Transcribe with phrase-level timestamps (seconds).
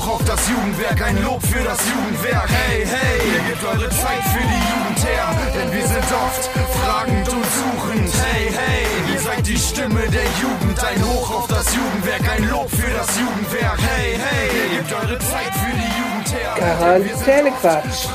[0.00, 2.48] hoch auf das Jugendwerk, ein Lob für das Jugendwerk.
[2.48, 6.44] Hey, hey, ihr gebt eure Zeit für die Jugend her, denn wir sind oft
[6.78, 8.12] fragend und suchend.
[8.24, 12.70] Hey, hey, ihr seid die Stimme der Jugend, ein Hoch auf das Jugendwerk, ein Lob
[12.70, 13.78] für das Jugendwerk.
[13.80, 16.54] Hey, hey, ihr gebt eure Zeit für die Jugend her.
[16.56, 18.08] Quarantänequatsch.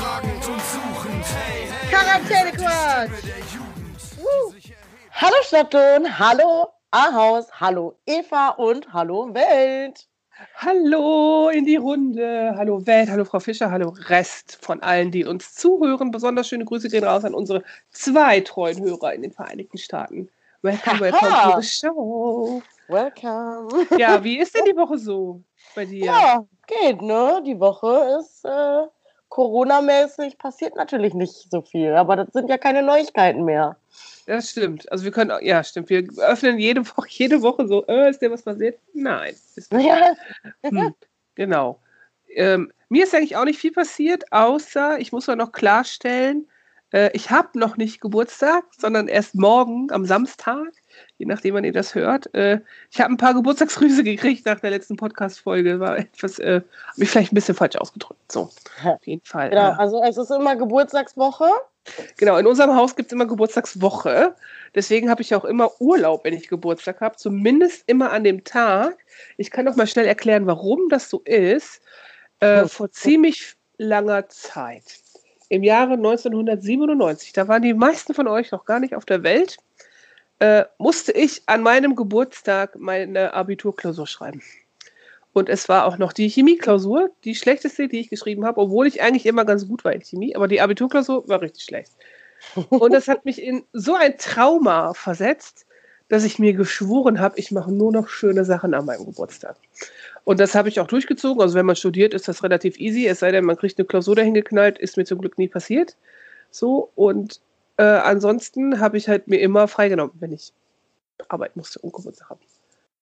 [1.90, 3.10] Quarantänequatsch.
[4.18, 4.52] Uh.
[5.12, 10.06] Hallo Stadtlohn, hallo Ahaus, hallo Eva und hallo Welt.
[10.56, 12.54] Hallo in die Runde.
[12.56, 16.10] Hallo Welt, hallo Frau Fischer, hallo Rest von allen, die uns zuhören.
[16.10, 20.28] Besonders schöne Grüße gehen raus an unsere zwei treuen Hörer in den Vereinigten Staaten.
[20.60, 22.62] Welcome, welcome to the show.
[22.88, 23.86] Welcome.
[23.98, 25.40] Ja, wie ist denn die Woche so
[25.74, 26.04] bei dir?
[26.04, 27.42] Ja, geht, ne?
[27.46, 28.86] Die Woche ist äh,
[29.30, 33.76] Corona-mäßig, passiert natürlich nicht so viel, aber das sind ja keine Neuigkeiten mehr.
[34.26, 34.90] Das stimmt.
[34.90, 35.88] Also wir können, ja, stimmt.
[35.88, 38.78] Wir öffnen jede Woche, jede Woche so, äh, ist dir was passiert?
[38.92, 39.34] Nein.
[39.70, 40.14] Ja.
[40.62, 40.94] Hm,
[41.34, 41.80] genau.
[42.28, 46.48] Ähm, mir ist eigentlich auch nicht viel passiert, außer ich muss mal noch klarstellen,
[46.92, 50.72] äh, ich habe noch nicht Geburtstag, sondern erst morgen am Samstag,
[51.18, 52.32] je nachdem, wann ihr das hört.
[52.34, 55.80] Äh, ich habe ein paar Geburtstagsgrüße gekriegt nach der letzten Podcast-Folge.
[55.80, 58.30] War etwas, äh, habe ich vielleicht ein bisschen falsch ausgedrückt.
[58.30, 58.50] So,
[58.84, 59.50] auf jeden Fall.
[59.50, 61.48] Genau, äh, also es ist immer Geburtstagswoche.
[62.16, 64.34] Genau, in unserem Haus gibt es immer Geburtstagswoche.
[64.74, 67.16] Deswegen habe ich auch immer Urlaub, wenn ich Geburtstag habe.
[67.16, 68.98] Zumindest immer an dem Tag.
[69.36, 71.80] Ich kann noch mal schnell erklären, warum das so ist.
[72.40, 75.00] Äh, vor ziemlich langer Zeit,
[75.48, 79.58] im Jahre 1997, da waren die meisten von euch noch gar nicht auf der Welt,
[80.38, 84.42] äh, musste ich an meinem Geburtstag meine Abiturklausur schreiben.
[85.32, 89.02] Und es war auch noch die Chemieklausur, die schlechteste, die ich geschrieben habe, obwohl ich
[89.02, 91.92] eigentlich immer ganz gut war in Chemie, aber die Abiturklausur war richtig schlecht.
[92.70, 95.66] Und das hat mich in so ein Trauma versetzt,
[96.08, 99.56] dass ich mir geschworen habe, ich mache nur noch schöne Sachen an meinem Geburtstag.
[100.24, 101.42] Und das habe ich auch durchgezogen.
[101.42, 103.06] Also wenn man studiert, ist das relativ easy.
[103.06, 105.96] Es sei denn, man kriegt eine Klausur dahin geknallt, ist mir zum Glück nie passiert.
[106.50, 107.40] So und
[107.76, 110.52] äh, ansonsten habe ich halt mir immer freigenommen, wenn ich
[111.28, 112.40] arbeiten musste und Geburtstag haben.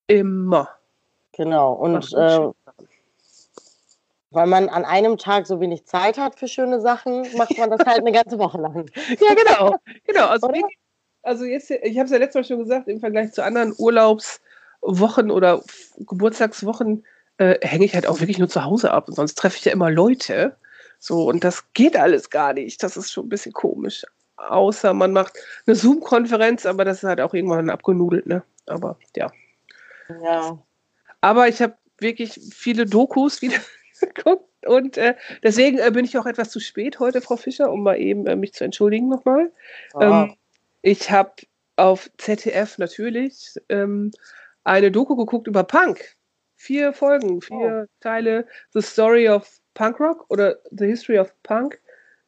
[0.06, 0.68] Immer.
[1.32, 1.72] Genau.
[1.72, 2.50] Und äh,
[4.30, 7.86] weil man an einem Tag so wenig Zeit hat für schöne Sachen, macht man das
[7.86, 8.90] halt eine ganze Woche lang.
[9.20, 9.76] Ja, genau.
[10.06, 10.26] genau.
[10.26, 10.60] Also, Oder?
[11.22, 15.30] also jetzt, ich habe es ja letztes Mal schon gesagt, im Vergleich zu anderen Urlaubswochen
[15.30, 15.62] oder
[15.98, 17.04] Geburtstagswochen
[17.38, 19.08] äh, hänge ich halt auch wirklich nur zu Hause ab.
[19.08, 20.56] Und sonst treffe ich ja immer Leute.
[20.98, 22.82] So, und das geht alles gar nicht.
[22.82, 24.04] Das ist schon ein bisschen komisch.
[24.48, 28.42] Außer man macht eine Zoom-Konferenz, aber das ist halt auch irgendwann abgenudelt, ne?
[28.66, 29.30] Aber ja.
[30.22, 30.58] Ja.
[31.20, 33.58] Aber ich habe wirklich viele Dokus wieder
[34.00, 37.82] geguckt und äh, deswegen äh, bin ich auch etwas zu spät heute, Frau Fischer, um
[37.82, 39.52] mal eben äh, mich zu entschuldigen nochmal.
[39.94, 40.24] Ah.
[40.24, 40.36] Ähm,
[40.82, 41.32] ich habe
[41.76, 44.10] auf ZDF natürlich ähm,
[44.64, 46.16] eine Doku geguckt über Punk.
[46.56, 48.46] Vier Folgen, vier Teile.
[48.72, 51.80] The Story of Punk Rock oder The History of Punk.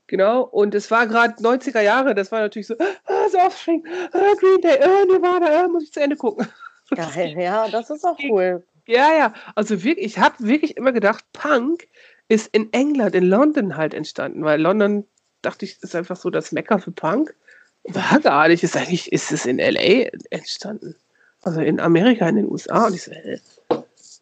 [0.07, 0.43] Genau.
[0.43, 2.15] Und es war gerade 90er Jahre.
[2.15, 5.93] Das war natürlich so, ah, so Offspring, ah, Green Day, ah, Nirvana, ah, muss ich
[5.93, 6.47] zu Ende gucken.
[6.95, 8.63] Geil, ja, das ist auch cool.
[8.87, 9.35] Ja, ja.
[9.57, 11.89] Also wirklich, ich habe wirklich immer gedacht, Punk
[12.29, 15.05] ist in England, in London halt entstanden, weil London,
[15.43, 17.35] dachte ich, ist einfach so das Mecker für Punk.
[17.85, 18.63] War gar nicht.
[18.63, 20.97] Ist eigentlich, ist es in LA entstanden?
[21.43, 22.87] Also in Amerika, in den USA.
[22.87, 23.13] Und ich so,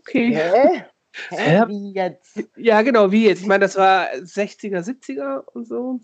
[0.01, 0.35] okay.
[0.35, 0.85] Hä?
[1.31, 1.55] Hä?
[1.55, 1.69] Ja.
[1.69, 2.43] Wie jetzt?
[2.57, 3.43] Ja, genau, wie jetzt.
[3.43, 6.01] Ich meine, das war 60er, 70er und so.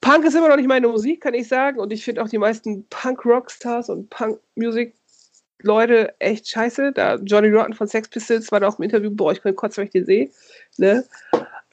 [0.00, 1.80] Punk ist immer noch nicht meine Musik, kann ich sagen.
[1.80, 6.92] Und ich finde auch die meisten Punk-Rockstars und Punk-Music-Leute echt scheiße.
[6.92, 9.78] Da Johnny Rotten von Sex Pistols war da auch im Interview, boah, ich könnte kotzen,
[9.78, 10.30] wenn ich den sehe.
[10.76, 11.04] Ne?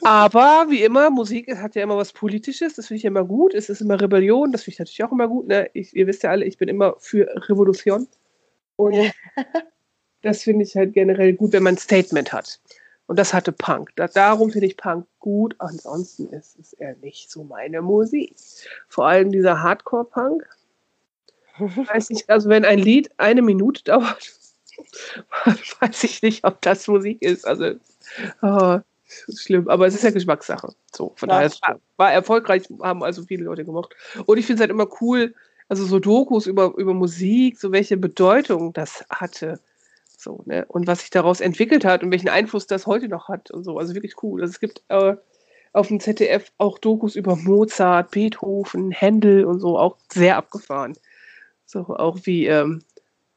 [0.01, 3.53] Aber wie immer, Musik hat ja immer was Politisches, das finde ich immer gut.
[3.53, 5.47] Es ist immer Rebellion, das finde ich natürlich auch immer gut.
[5.47, 5.69] Ne?
[5.73, 8.07] Ich, ihr wisst ja alle, ich bin immer für Revolution.
[8.75, 9.13] Und
[10.25, 12.59] das finde ich halt generell gut, wenn man ein Statement hat.
[13.07, 13.91] Und das hatte Punk.
[13.95, 15.55] Da, darum finde ich Punk gut.
[15.59, 18.35] Ansonsten ist es eher nicht so meine Musik.
[18.89, 20.43] Vor allem dieser Hardcore-Punk.
[21.59, 24.33] Weiß nicht, also wenn ein Lied eine Minute dauert,
[25.79, 27.47] weiß ich nicht, ob das Musik ist.
[27.47, 27.75] Also,
[28.41, 28.79] oh,
[29.33, 29.69] schlimm.
[29.69, 30.73] Aber es ist ja Geschmackssache.
[30.93, 33.95] So, von Ja, daher, war, war erfolgreich, haben also viele Leute gemocht.
[34.25, 35.33] Und ich finde es halt immer cool,
[35.69, 39.59] also so Dokus über, über Musik, so welche Bedeutung das hatte.
[40.25, 40.65] So, ne?
[40.67, 43.77] Und was sich daraus entwickelt hat und welchen Einfluss das heute noch hat und so.
[43.77, 44.41] Also wirklich cool.
[44.41, 45.15] Also es gibt äh,
[45.71, 50.97] auf dem ZDF auch Dokus über Mozart, Beethoven, Händel und so, auch sehr abgefahren.
[51.65, 52.81] So auch wie ähm,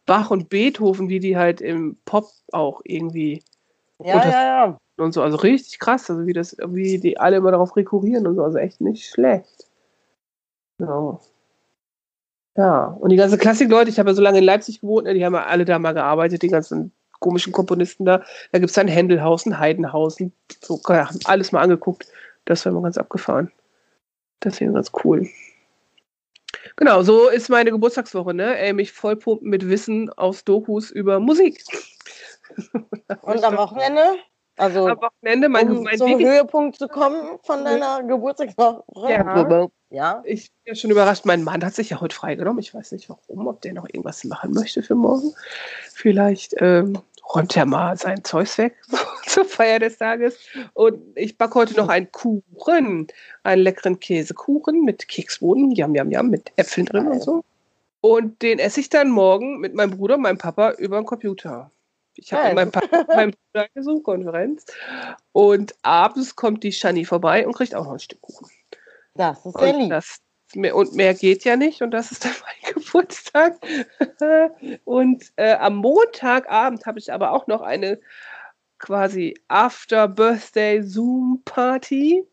[0.07, 3.43] Bach und Beethoven, wie die halt im Pop auch irgendwie
[4.03, 4.79] Ja, ja, ja.
[4.97, 5.21] und so.
[5.21, 8.43] Also richtig krass, also wie das, wie die alle immer darauf rekurrieren und so.
[8.43, 9.69] Also echt nicht schlecht.
[10.79, 11.21] Genau.
[12.57, 15.25] Ja, und die ganzen Klassikleute, ich habe ja so lange in Leipzig gewohnt, ne, die
[15.25, 18.23] haben ja alle da mal gearbeitet, die ganzen komischen Komponisten da.
[18.53, 20.81] Da gibt es dann Händelhausen, Heidenhausen, so,
[21.25, 22.07] alles mal angeguckt.
[22.45, 23.53] Das war immer ganz abgefahren.
[24.41, 25.29] Das wäre ganz cool.
[26.77, 28.59] Genau, so ist meine Geburtstagswoche, ne?
[28.59, 31.63] Ey, mich vollpumpen mit Wissen aus Dokus über Musik.
[33.23, 34.17] Und am Wochenende?
[34.59, 38.83] Also, am Wochenende, mein, um mein zum Weg Höhepunkt zu kommen von deiner Geburtstagswoche.
[39.09, 39.69] Ja.
[39.91, 40.23] ja.
[40.25, 41.25] Ich bin ja schon überrascht.
[41.25, 42.59] Mein Mann hat sich ja heute freigenommen.
[42.61, 45.33] Ich weiß nicht warum, ob der noch irgendwas machen möchte für morgen.
[45.93, 46.99] Vielleicht ähm,
[47.35, 48.77] räumt er mal sein Zeugs weg
[49.27, 50.39] zur Feier des Tages.
[50.75, 53.07] Und ich backe heute noch einen Kuchen,
[53.45, 57.45] einen leckeren Käsekuchen mit Keksboden, jam, jam, jam, mit Äpfeln drin und so.
[58.01, 61.71] Und den esse ich dann morgen mit meinem Bruder und meinem Papa über den Computer.
[62.19, 62.71] Ich habe ja, meinem
[63.53, 64.65] Bruder eine Zoom-Konferenz.
[65.33, 68.49] Und abends kommt die Shani vorbei und kriegt auch noch ein Stück Kuchen.
[69.15, 69.91] Das ist sehr lieb.
[69.91, 70.21] Das,
[70.55, 73.59] und mehr geht ja nicht und das ist dann mein Geburtstag.
[74.85, 78.01] und äh, am Montagabend habe ich aber auch noch eine
[78.79, 82.25] quasi After Birthday Zoom Party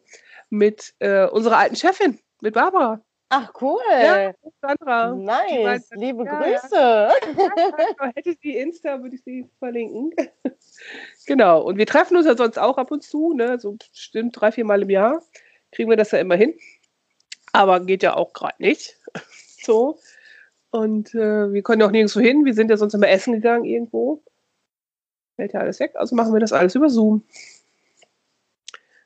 [0.49, 3.01] mit äh, unserer alten Chefin, mit Barbara.
[3.29, 3.81] Ach cool.
[3.89, 5.15] Ja, Sandra.
[5.15, 5.63] Nice.
[5.63, 6.75] Meinte, Liebe ja, Grüße.
[6.75, 7.13] Ja.
[7.99, 10.13] Ja, hätte sie Insta, würde ich sie verlinken.
[11.25, 11.61] genau.
[11.63, 13.59] Und wir treffen uns ja sonst auch ab und zu, ne?
[13.59, 15.23] So bestimmt drei, vier Mal im Jahr.
[15.71, 16.53] Kriegen wir das ja immer hin.
[17.51, 18.97] Aber geht ja auch gerade nicht.
[19.63, 19.97] so.
[20.69, 22.45] Und äh, wir können ja auch nirgendwo hin.
[22.45, 24.21] Wir sind ja sonst immer essen gegangen irgendwo.
[25.35, 25.93] Fällt ja alles weg.
[25.95, 27.23] Also machen wir das alles über Zoom.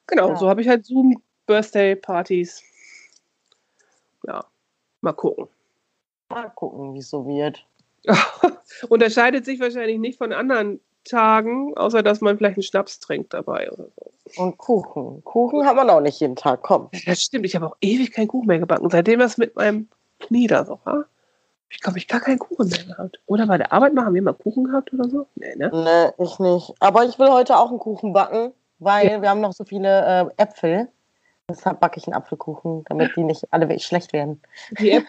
[0.08, 2.64] Genau, so habe ich halt Zoom Birthday Partys
[4.30, 4.46] ja,
[5.02, 5.48] mal gucken.
[6.30, 7.66] Mal gucken, wie es so wird.
[8.90, 13.72] Unterscheidet sich wahrscheinlich nicht von anderen Tagen, außer dass man vielleicht einen Schnaps trinkt dabei
[13.72, 14.42] oder so.
[14.42, 15.24] Und Kuchen.
[15.24, 16.90] Kuchen hat man auch nicht jeden Tag, komm.
[17.06, 18.90] Das stimmt, ich habe auch ewig keinen Kuchen mehr gebacken.
[18.92, 19.90] Seitdem das mit meinem
[20.20, 21.06] Knie da so war,
[21.70, 23.20] ich glaube, ich gar keinen Kuchen mehr gehabt.
[23.26, 25.28] Oder bei der Arbeit mal haben wir mal Kuchen gehabt oder so?
[25.36, 25.72] Nee, ne?
[25.74, 26.74] Nee, ich nicht.
[26.80, 29.22] Aber ich will heute auch einen Kuchen backen, weil ja.
[29.22, 30.90] wir haben noch so viele äh, Äpfel.
[31.50, 34.42] Deshalb backe ich einen Apfelkuchen, damit die nicht alle schlecht werden.
[34.80, 35.06] Die App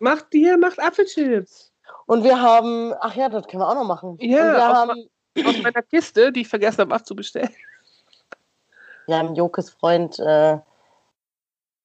[0.00, 1.72] macht die macht Apfelchips.
[2.06, 4.16] Und wir haben, ach ja, das können wir auch noch machen.
[4.20, 5.08] Ja, wir aus, haben,
[5.46, 7.50] aus meiner Kiste, die ich vergessen habe abzubestellen.
[9.06, 10.58] Wir haben Jokes Freund äh,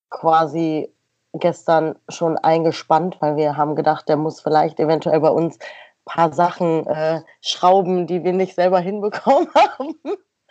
[0.10, 0.92] quasi
[1.34, 6.34] gestern schon eingespannt, weil wir haben gedacht, der muss vielleicht eventuell bei uns ein paar
[6.34, 9.96] Sachen äh, schrauben, die wir nicht selber hinbekommen haben.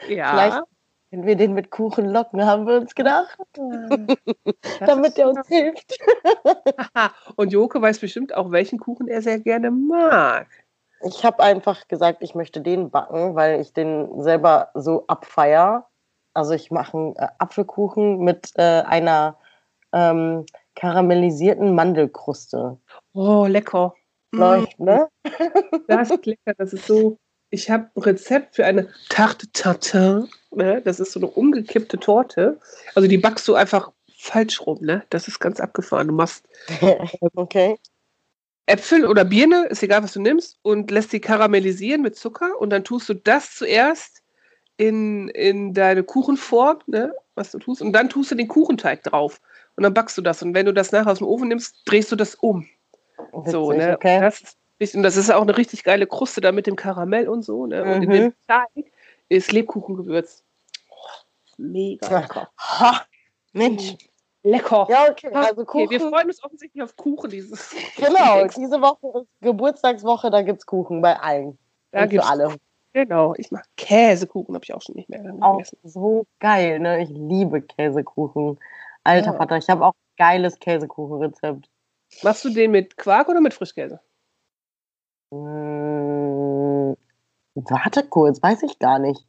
[0.08, 0.31] Ja.
[0.31, 0.62] Vielleicht
[1.10, 3.38] wenn wir den mit Kuchen locken, haben wir uns gedacht.
[4.81, 5.99] Damit er uns hilft.
[7.37, 10.46] Und Joke weiß bestimmt auch, welchen Kuchen er sehr gerne mag.
[11.02, 15.88] Ich habe einfach gesagt, ich möchte den backen, weil ich den selber so abfeier.
[16.34, 19.38] Also ich mache einen äh, Apfelkuchen mit äh, einer
[19.93, 20.44] ähm,
[20.75, 22.78] karamellisierten Mandelkruste.
[23.14, 23.94] Oh, lecker.
[24.32, 24.84] Läuft, mm.
[24.84, 25.08] ne?
[25.87, 27.16] Das ist lecker, das ist so
[27.50, 30.28] ich habe ein Rezept für eine Tarte Tatin.
[30.50, 30.82] Ne?
[30.84, 32.58] Das ist so eine umgekippte Torte.
[32.94, 34.78] Also die backst du einfach falsch rum.
[34.80, 35.02] Ne?
[35.10, 36.08] Das ist ganz abgefahren.
[36.08, 36.44] Du machst
[37.34, 37.78] okay.
[38.66, 42.60] Äpfel oder Birne, ist egal, was du nimmst, und lässt sie karamellisieren mit Zucker.
[42.60, 44.22] Und dann tust du das zuerst
[44.76, 47.14] in, in deine Kuchenform, ne?
[47.34, 47.80] was du tust.
[47.80, 49.40] Und dann tust du den Kuchenteig drauf.
[49.76, 50.42] Und dann backst du das.
[50.42, 52.66] Und wenn du das nachher aus dem Ofen nimmst, drehst du das um.
[53.32, 53.94] Witzig, so, ne?
[53.94, 54.20] Okay.
[54.20, 54.42] Das
[54.78, 57.66] ist und das ist auch eine richtig geile Kruste da mit dem Karamell und so.
[57.66, 57.82] Ne?
[57.82, 58.02] Und mhm.
[58.02, 58.92] in dem Teig
[59.28, 60.44] ist Lebkuchengewürz.
[60.90, 60.94] Oh,
[61.56, 62.50] mega lecker.
[62.58, 63.02] Ha,
[63.52, 63.97] Mensch.
[64.42, 64.87] Lecker.
[64.88, 65.30] Ja, okay.
[65.32, 65.87] Also Kuchen.
[65.87, 67.75] Okay, wir freuen uns offensichtlich auf Kuchen dieses.
[67.97, 71.58] Genau, diese Woche ist Geburtstagswoche, da gibt es Kuchen bei allen.
[71.90, 72.56] Da gibt für alle.
[72.92, 75.42] Genau, ich mag Käsekuchen, habe ich auch schon nicht mehr gegessen.
[75.42, 77.02] Auch so geil, ne?
[77.02, 78.58] Ich liebe Käsekuchen.
[79.04, 79.37] Alter ja.
[79.37, 81.68] Vater, ich habe auch ein geiles Käsekuchenrezept.
[82.23, 84.00] Machst du den mit Quark oder mit Frischkäse?
[85.32, 86.27] Hm,
[87.68, 89.24] warte kurz, weiß ich gar nicht.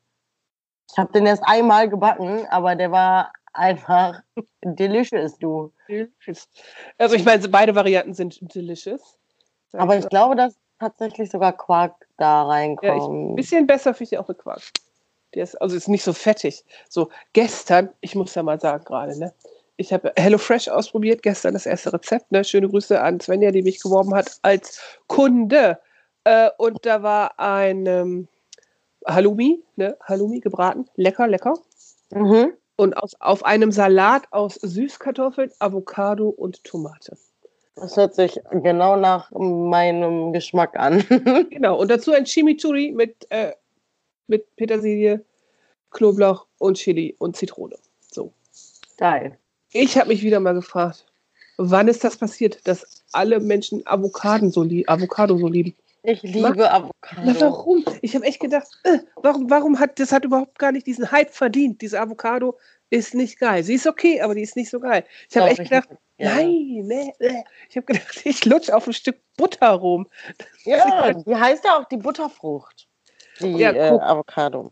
[0.92, 4.22] Ich habe den erst einmal gebacken, aber der war einfach
[4.64, 5.72] delicious, du.
[5.88, 6.48] Delicious.
[6.98, 9.18] Also ich meine, beide Varianten sind delicious.
[9.74, 13.02] Aber ich glaube, dass tatsächlich sogar Quark da reinkommt.
[13.02, 14.62] Ja, ein bisschen besser finde ich auch mit Quark.
[15.36, 16.66] Der ist, also ist nicht so fettig.
[16.90, 19.34] So, gestern, ich muss ja mal sagen gerade, ne?
[19.78, 22.32] Ich habe HelloFresh ausprobiert, gestern das erste Rezept.
[22.32, 22.44] Ne?
[22.44, 25.80] Schöne Grüße an Svenja, die mich geworben hat als Kunde.
[26.24, 28.28] Äh, und da war ein ähm,
[29.06, 29.98] Halloumi, ne?
[30.02, 30.88] Halloumi gebraten.
[30.96, 31.56] Lecker, lecker.
[32.12, 32.54] Mhm.
[32.76, 37.18] Und aus, auf einem Salat aus Süßkartoffeln, Avocado und Tomate.
[37.76, 41.04] Das hört sich genau nach meinem Geschmack an.
[41.50, 41.80] genau.
[41.80, 43.54] Und dazu ein Chimichurri mit, äh,
[44.28, 45.24] mit Petersilie,
[45.92, 47.78] Knoblauch und Chili und Zitrone.
[48.12, 48.34] So.
[48.98, 49.38] Geil.
[49.72, 51.06] Ich habe mich wieder mal gefragt,
[51.58, 55.76] wann ist das passiert, dass alle Menschen Avocaden so Avocado so lieben?
[56.04, 57.22] Ich liebe Avocado.
[57.24, 57.84] Na, warum?
[58.02, 61.32] Ich habe echt gedacht, äh, warum, warum hat das hat überhaupt gar nicht diesen Hype
[61.32, 61.82] verdient?
[61.82, 62.58] Diese Avocado
[62.90, 63.64] ist nicht geil.
[63.64, 65.04] Sie ist okay, aber die ist nicht so geil.
[65.30, 66.36] Ich habe echt gedacht, Ja.
[66.36, 67.44] nein, nee, äh.
[67.70, 70.08] ich habe gedacht, ich lutsch auf ein Stück Butter rum.
[70.64, 72.88] Ja, die heißt ja auch die Butterfrucht.
[73.42, 73.90] Die Ja, äh.
[74.00, 74.72] Avocado.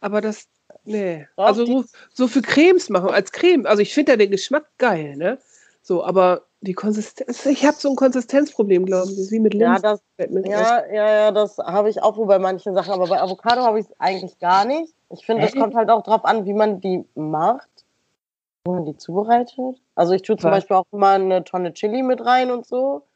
[0.00, 0.48] Aber das,
[0.84, 1.26] nee.
[1.36, 3.66] Also so, so für Cremes machen, als Creme.
[3.66, 5.38] Also ich finde ja den Geschmack geil, ne?
[5.82, 9.18] So, aber die Konsistenz, ich habe so ein Konsistenzproblem, glaube ich.
[9.18, 9.82] Das wie mit Ja, Linsen.
[9.82, 10.46] das, mir auf.
[10.46, 13.78] ja, ja, ja, das habe ich auch wohl bei manchen Sachen, aber bei Avocado habe
[13.78, 14.94] ich es eigentlich gar nicht.
[15.10, 17.68] Ich finde, es kommt halt auch drauf an, wie man die macht,
[18.64, 19.80] wie man die zubereitet.
[19.94, 20.58] Also ich tue zum Was?
[20.58, 23.06] Beispiel auch immer eine Tonne Chili mit rein und so.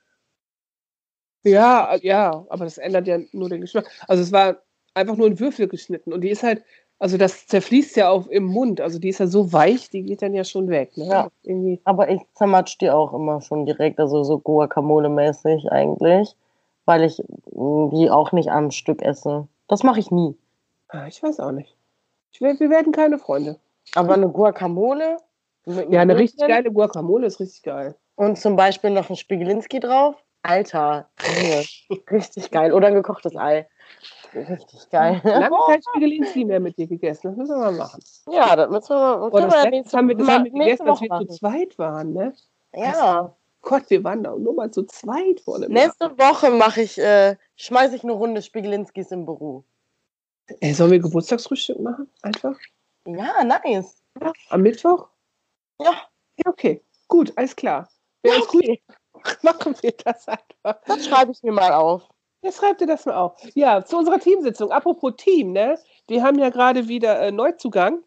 [1.45, 3.91] Ja, ja, aber das ändert ja nur den Geschmack.
[4.07, 4.59] Also es war
[4.95, 6.63] einfach nur in Würfel geschnitten und die ist halt,
[6.99, 8.81] also das zerfließt ja auch im Mund.
[8.81, 10.97] Also die ist ja so weich, die geht dann ja schon weg.
[10.97, 11.07] Ne?
[11.07, 11.29] Ja.
[11.43, 11.81] Irgendwie.
[11.85, 16.35] Aber ich zermatsch die auch immer schon direkt, also so Guacamole-mäßig eigentlich,
[16.85, 19.47] weil ich mh, die auch nicht am Stück esse.
[19.69, 20.37] Das mache ich nie.
[20.89, 21.77] Ah, Ich weiß auch nicht.
[22.33, 23.59] Ich, werd- wir werden keine Freunde.
[23.95, 25.19] Aber eine Guacamole
[25.67, 27.95] mit Ja, eine richtig geile Guacamole ist richtig geil.
[28.17, 30.17] und zum Beispiel noch ein Spiegelinski drauf.
[30.43, 31.09] Alter,
[32.11, 32.73] richtig geil.
[32.73, 33.67] Oder ein gekochtes Ei.
[34.35, 35.21] Richtig geil.
[35.25, 37.29] Lange kein Spiegelinski mehr mit dir gegessen.
[37.29, 38.03] Das müssen wir mal machen.
[38.31, 40.45] Ja, das müssen wir, Oh, können das wir ja nächste, haben wir, das mal- haben
[40.45, 41.31] wir gegessen, als Woche wir zu machen.
[41.31, 42.35] zweit waren, ne?
[42.75, 46.99] Ja, Gott, wir waren da nur mal zu zweit vor dem nächste Woche mache ich,
[46.99, 49.65] äh, schmeiße ich eine Runde Spiegelinskis im Büro.
[50.61, 52.09] Ey, sollen wir Geburtstagsfrühstück machen?
[52.23, 52.57] Einfach?
[53.07, 54.03] Ja, nice.
[54.51, 55.09] Am Mittwoch?
[55.81, 55.93] Ja,
[56.37, 56.83] Ja, okay.
[57.09, 57.89] Gut, alles klar.
[58.23, 58.83] Ja uns gut, okay.
[59.43, 60.81] machen wir das einfach.
[60.87, 62.03] Das schreibe ich mir mal auf.
[62.43, 63.41] Ja, schreibt ihr das mal auf.
[63.55, 64.71] Ja, zu unserer Teamsitzung.
[64.71, 65.79] Apropos Team, ne?
[66.07, 68.05] Wir haben ja gerade wieder äh, Neuzugang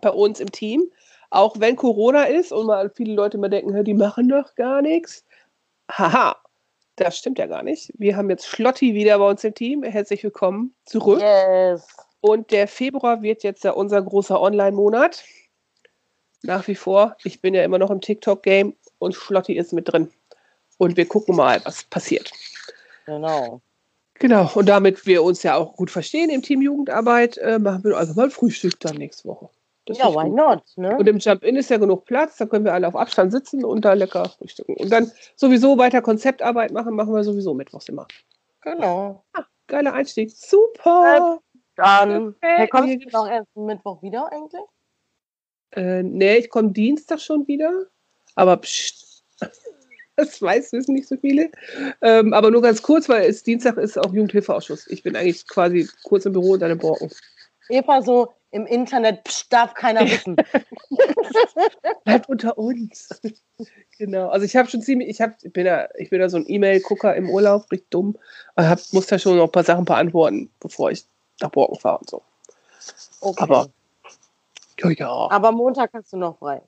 [0.00, 0.90] bei uns im Team.
[1.30, 5.24] Auch wenn Corona ist und mal viele Leute mal denken, die machen doch gar nichts.
[5.90, 6.36] Haha,
[6.96, 7.90] das stimmt ja gar nicht.
[7.98, 9.82] Wir haben jetzt Schlotti wieder bei uns im Team.
[9.82, 11.20] Herzlich willkommen zurück.
[11.20, 11.88] Yes.
[12.20, 15.24] Und der Februar wird jetzt ja unser großer Online-Monat.
[16.42, 17.16] Nach wie vor.
[17.24, 20.12] Ich bin ja immer noch im TikTok-Game und Schlotti ist mit drin.
[20.78, 22.30] Und wir gucken mal, was passiert.
[23.06, 23.60] Genau.
[24.14, 27.96] Genau, und damit wir uns ja auch gut verstehen im Team Jugendarbeit, äh, machen wir
[27.96, 29.48] also mal Frühstück dann nächste Woche.
[29.86, 30.36] Das Ja, why gut.
[30.36, 30.62] not?
[30.76, 30.96] Ne?
[30.96, 33.84] Und im Jump-In ist ja genug Platz, da können wir alle auf Abstand sitzen und
[33.84, 34.76] da lecker frühstücken.
[34.76, 38.06] Und dann sowieso weiter Konzeptarbeit machen, machen wir sowieso mittwochs immer.
[38.60, 39.24] Genau.
[39.66, 40.30] Geiler Einstieg.
[40.30, 41.40] Super!
[41.74, 42.38] Dann, Perfekt.
[42.42, 44.62] hey, kommst du noch erst Mittwoch wieder eigentlich?
[45.74, 47.86] Äh, nee, ich komme Dienstag schon wieder.
[48.34, 49.24] Aber pst,
[50.16, 51.50] das weiß wissen nicht so viele.
[52.00, 54.86] Ähm, aber nur ganz kurz, weil es Dienstag ist auch Jugendhilfeausschuss.
[54.88, 57.10] Ich bin eigentlich quasi kurz im Büro und dann im Borken.
[57.68, 60.36] Eva so im Internet, pst, darf keiner wissen.
[62.04, 63.08] Bleibt unter uns.
[63.98, 64.28] genau.
[64.28, 66.44] Also ich habe schon ziemlich, ich habe, ich bin ja, ich bin ja so ein
[66.46, 68.18] E-Mail-Gucker im Urlaub, richtig dumm.
[68.54, 71.04] Aber hab, muss da schon noch ein paar Sachen beantworten, bevor ich
[71.40, 72.22] nach Borken fahre und so.
[73.22, 73.42] Okay.
[73.42, 73.68] Aber-
[74.80, 75.08] Ja, ja.
[75.30, 76.60] Aber Montag hast du noch frei.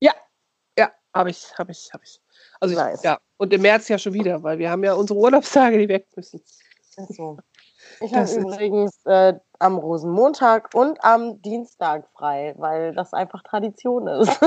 [0.00, 2.20] Ja, habe ich, habe ich, habe ich.
[2.60, 3.02] Also ich, Nice.
[3.02, 3.18] ja.
[3.36, 6.40] Und im März ja schon wieder, weil wir haben ja unsere Urlaubstage, die weg müssen.
[6.98, 7.38] Ach so.
[8.00, 14.40] Ich habe übrigens äh, am Rosenmontag und am Dienstag frei, weil das einfach Tradition ist.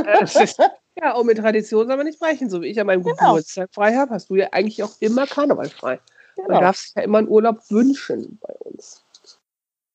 [0.96, 2.50] ja, und mit Tradition soll man nicht brechen.
[2.50, 3.16] So wie ich an meinem Genau.
[3.16, 6.00] Geburtstag frei habe, hast du ja eigentlich auch immer Karneval frei.
[6.38, 6.60] Man genau.
[6.62, 9.04] darf sich ja immer einen Urlaub wünschen bei uns.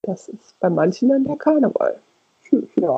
[0.03, 1.99] Das ist bei manchen dann der Karneval.
[2.77, 2.97] Ja.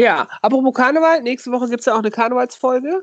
[0.00, 3.02] Ja, apropos Karneval, nächste Woche gibt es ja auch eine Karnevalsfolge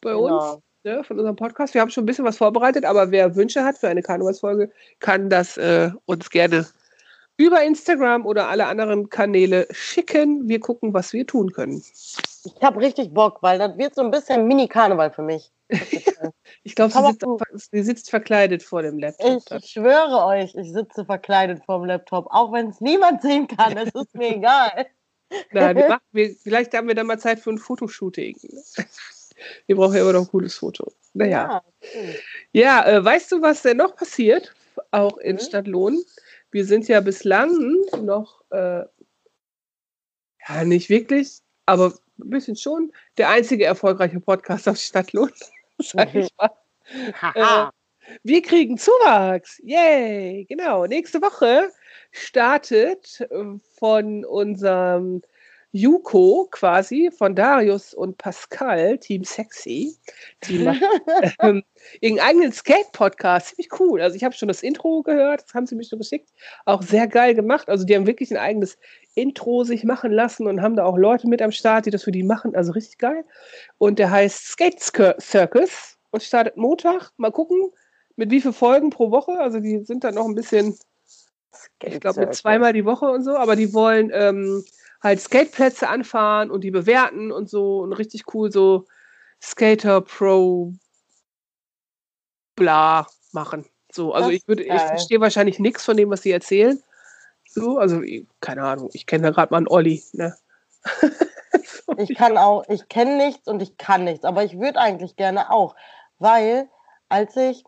[0.00, 0.62] bei uns Genau.
[0.84, 1.74] ne, von unserem Podcast.
[1.74, 5.28] Wir haben schon ein bisschen was vorbereitet, aber wer Wünsche hat für eine Karnevalsfolge, kann
[5.28, 6.66] das äh, uns gerne
[7.36, 10.48] über Instagram oder alle anderen Kanäle schicken.
[10.48, 11.82] Wir gucken, was wir tun können.
[12.44, 15.50] Ich habe richtig Bock, weil das wird so ein bisschen Mini-Karneval für mich.
[16.62, 19.42] Ich glaube, sie, sie sitzt verkleidet vor dem Laptop.
[19.50, 23.76] Ich schwöre euch, ich sitze verkleidet vorm Laptop, auch wenn es niemand sehen kann.
[23.76, 24.86] Es ist mir egal.
[25.52, 28.36] Nein, wir machen, wir, vielleicht haben wir dann mal Zeit für ein Fotoshooting.
[29.66, 30.92] Wir brauchen ja immer noch ein cooles Foto.
[31.14, 31.62] Naja.
[31.82, 32.16] stimmt.
[32.52, 34.54] Ja, äh, weißt du, was denn noch passiert?
[34.92, 35.40] Auch in Mhm.
[35.40, 36.02] Stadtlohn.
[36.50, 37.50] Wir sind ja bislang
[38.02, 38.84] noch, äh,
[40.48, 45.32] ja, nicht wirklich, aber ein bisschen schon der einzige erfolgreiche Podcast aus Stadtlohn,
[45.78, 46.50] sag ich mal.
[47.20, 47.70] Haha.
[48.22, 49.60] Wir kriegen Zuwachs.
[49.64, 50.46] Yay!
[50.48, 50.86] Genau.
[50.86, 51.72] Nächste Woche
[52.12, 53.44] startet äh,
[53.78, 55.22] von unserem
[55.72, 59.94] Juko quasi, von Darius und Pascal, Team Sexy.
[60.44, 60.80] Die machen
[61.42, 61.62] ähm,
[62.00, 63.48] ihren eigenen Skate-Podcast.
[63.48, 64.00] Ziemlich cool.
[64.00, 66.30] Also ich habe schon das Intro gehört, das haben sie mir schon geschickt.
[66.64, 67.68] Auch sehr geil gemacht.
[67.68, 68.78] Also die haben wirklich ein eigenes
[69.14, 72.12] Intro sich machen lassen und haben da auch Leute mit am Start, die das für
[72.12, 72.54] die machen.
[72.56, 73.24] Also richtig geil.
[73.76, 75.98] Und der heißt Skate Cir- Circus.
[76.10, 77.10] und startet Montag.
[77.18, 77.70] Mal gucken,
[78.14, 79.32] mit wie vielen Folgen pro Woche.
[79.38, 80.74] Also die sind dann noch ein bisschen,
[81.82, 84.64] ich glaube, zweimal die Woche und so, aber die wollen ähm,
[85.02, 88.86] halt Skateplätze anfahren und die bewerten und so und richtig cool so
[89.40, 90.72] Skater Pro
[92.54, 93.66] bla machen.
[93.92, 96.82] So, also Das ich würde, ich verstehe wahrscheinlich nichts von dem, was sie erzählen.
[97.48, 98.02] So, also
[98.40, 100.36] keine Ahnung, ich kenne da gerade mal einen Olli, ne?
[101.98, 105.50] Ich kann auch, ich kenne nichts und ich kann nichts, aber ich würde eigentlich gerne
[105.50, 105.74] auch,
[106.18, 106.68] weil
[107.08, 107.64] als ich,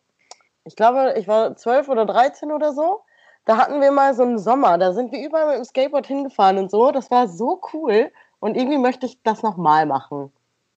[0.65, 3.01] ich glaube, ich war zwölf oder 13 oder so,
[3.49, 6.59] da hatten wir mal so einen Sommer, da sind wir überall mit dem Skateboard hingefahren
[6.59, 10.31] und so, das war so cool und irgendwie möchte ich das nochmal machen.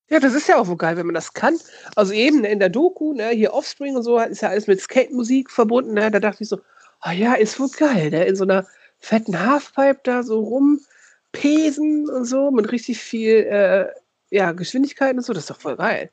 [0.09, 1.59] Ja, das ist ja auch so geil, wenn man das kann.
[1.97, 4.79] Also eben ne, in der Doku, ne, hier Offspring und so, ist ja alles mit
[4.79, 5.95] Skate-Musik verbunden.
[5.95, 6.09] Ne?
[6.11, 6.59] Da dachte ich so,
[7.05, 8.23] oh ja, ist wohl geil, ne?
[8.23, 8.65] in so einer
[8.99, 13.87] fetten Halfpipe da so rumpesen und so, mit richtig viel äh,
[14.29, 16.09] ja, Geschwindigkeit und so, das ist doch voll geil.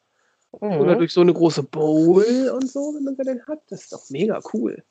[0.50, 0.98] Oder Mhm.
[0.98, 4.10] durch so eine große Bowl und so, wenn man sie denn hat, das ist doch
[4.10, 4.82] mega cool.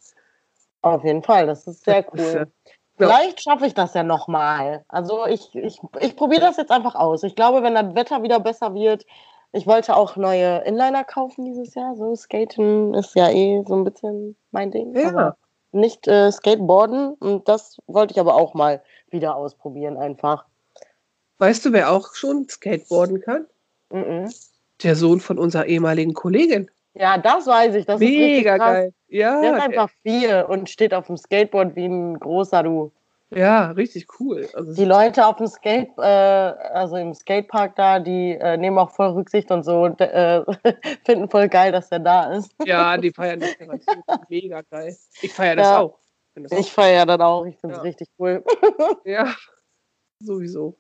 [0.82, 2.52] Auf jeden Fall, das ist sehr ist, äh, cool.
[2.98, 4.84] Vielleicht schaffe ich das ja nochmal.
[4.88, 7.24] Also ich, ich, ich probiere das jetzt einfach aus.
[7.24, 9.06] Ich glaube, wenn das Wetter wieder besser wird,
[9.52, 11.96] ich wollte auch neue Inliner kaufen dieses Jahr.
[11.96, 14.96] So Skaten ist ja eh so ein bisschen mein Ding.
[14.96, 15.10] Ja.
[15.10, 15.38] Aber
[15.72, 17.14] nicht äh, Skateboarden.
[17.14, 20.46] Und das wollte ich aber auch mal wieder ausprobieren einfach.
[21.38, 23.46] Weißt du, wer auch schon Skateboarden kann?
[23.92, 24.32] Mhm.
[24.84, 26.70] Der Sohn von unserer ehemaligen Kollegin.
[27.00, 27.86] Ja, das weiß ich.
[27.86, 28.74] Das ist richtig Mega krass.
[28.74, 28.94] geil.
[29.08, 32.92] Ja, Der ist der- einfach vier und steht auf dem Skateboard wie ein großer Du.
[33.30, 34.48] ja, richtig cool.
[34.54, 38.92] Also, Die Leute auf dem Skate, äh, also im Skatepark da, die äh, nehmen auch
[38.92, 40.44] voll Rücksicht und so und äh,
[41.06, 42.52] finden voll geil, dass er da ist.
[42.66, 43.56] Ja, die feiern das.
[44.30, 44.96] Mega geil.
[45.22, 45.80] Ich feiere das Ja.
[45.82, 46.00] auch.
[46.36, 47.84] Das Ich feiere dann auch, ich finde es Ja.
[47.84, 48.44] richtig cool.
[49.06, 49.34] Ja,
[50.22, 50.78] sowieso.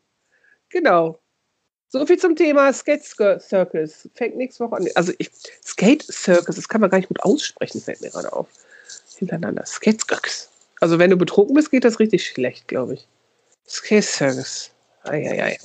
[0.70, 1.20] Genau.
[1.89, 4.10] So viel zum Thema Skate Cir- Circus.
[4.13, 4.88] Fängt nächste Woche an.
[4.96, 5.29] Also ich,
[5.66, 8.48] Skate Circus, das kann man gar nicht gut aussprechen, fällt mir gerade auf.
[9.18, 9.66] Hintereinander.
[9.66, 10.50] Skate Circus.
[10.79, 13.07] Also wenn du betrunken bist, geht das richtig schlecht, glaube ich.
[13.68, 14.72] Skate Circus.
[15.03, 15.57] Eieiei.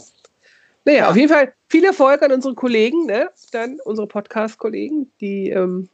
[0.85, 1.11] Naja, Ja.
[1.11, 3.31] auf jeden Fall viel Erfolg an unsere Kollegen, ne?
[3.53, 5.89] Dann unsere Podcast-Kollegen, die ähm,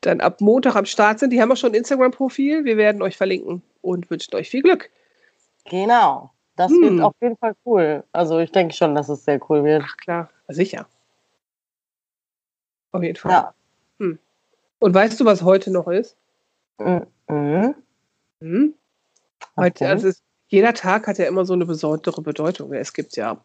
[0.00, 1.30] dann ab Montag am Start sind.
[1.30, 2.64] Die haben auch schon ein Instagram-Profil.
[2.64, 4.90] Wir werden euch verlinken und wünschen euch viel Glück.
[5.70, 6.31] Genau.
[6.56, 6.82] Das Hm.
[6.82, 8.04] wird auf jeden Fall cool.
[8.12, 9.82] Also ich denke schon, dass es sehr cool wird.
[9.86, 10.86] Ach klar, sicher.
[12.92, 13.32] Auf jeden Fall.
[13.32, 13.54] Ja.
[14.82, 16.16] Und weißt du, was heute noch ist?
[16.78, 17.06] Mhm.
[17.28, 17.74] Mhm.
[18.40, 18.74] Hm?
[19.56, 22.72] Heute, also es, jeder Tag hat ja immer so eine besondere Bedeutung.
[22.72, 23.40] Es gibt ja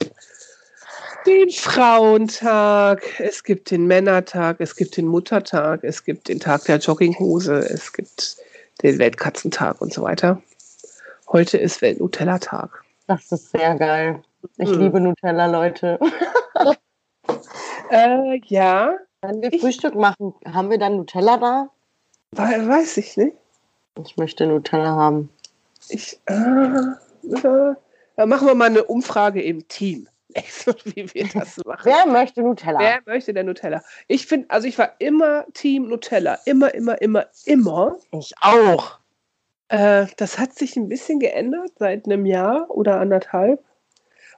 [1.28, 6.78] den Frauentag, es gibt den Männertag, es gibt den Muttertag, es gibt den Tag der
[6.78, 8.38] Jogginghose, es gibt
[8.82, 10.42] den Weltkatzentag und so weiter.
[11.32, 12.84] Heute ist Welt-Nutella-Tag.
[13.08, 14.22] Das ist sehr geil.
[14.58, 14.80] Ich Mhm.
[14.80, 16.00] liebe Nutella, Leute.
[17.90, 21.70] Äh, ja, Wenn wir Ich- Frühstück machen, haben wir dann Nutella da?
[22.34, 23.36] we- weiß ich nicht.
[24.06, 25.30] Ich möchte Nutella haben.
[25.90, 27.74] Ich, äh, äh,
[28.16, 30.08] dann machen wir mal eine Umfrage im Team,
[30.86, 31.82] wie wir das machen.
[31.86, 32.78] Wer möchte Nutella?
[32.80, 33.82] Wer möchte denn Nutella?
[34.08, 36.38] Ich finde, also ich war immer Team Nutella.
[36.46, 37.96] Immer, immer, immer, immer.
[38.12, 39.00] Ich auch.
[39.70, 43.64] Äh, das hat sich ein bisschen geändert seit einem Jahr oder anderthalb,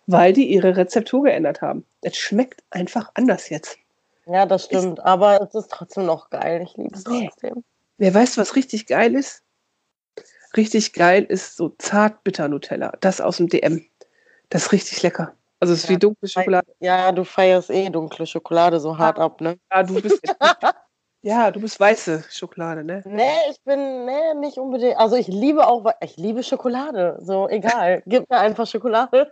[0.08, 1.86] weil die ihre Rezeptur geändert haben.
[2.02, 3.78] Es schmeckt einfach anders jetzt.
[4.26, 5.00] Ja, das stimmt.
[5.02, 6.62] Aber es ist trotzdem noch geil.
[6.64, 7.64] Ich liebe es trotzdem.
[7.98, 9.44] Wer weiß, was richtig geil ist?
[10.56, 12.94] Richtig geil ist so Zartbitter-Nutella.
[13.02, 13.86] Das aus dem DM.
[14.50, 15.34] Das ist richtig lecker.
[15.60, 16.76] Also es ist Ja, wie dunkle Schokolade.
[16.80, 19.60] Ja, du feierst eh dunkle Schokolade so hart ab, ne?
[19.72, 20.20] Ja, du bist,
[21.22, 23.02] ja, du bist weiße Schokolade, ne?
[23.06, 24.98] Nee, ich bin, nee, nicht unbedingt.
[24.98, 27.18] Also ich liebe auch, ich liebe Schokolade.
[27.22, 28.02] So, egal.
[28.08, 29.32] Gib mir einfach Schokolade.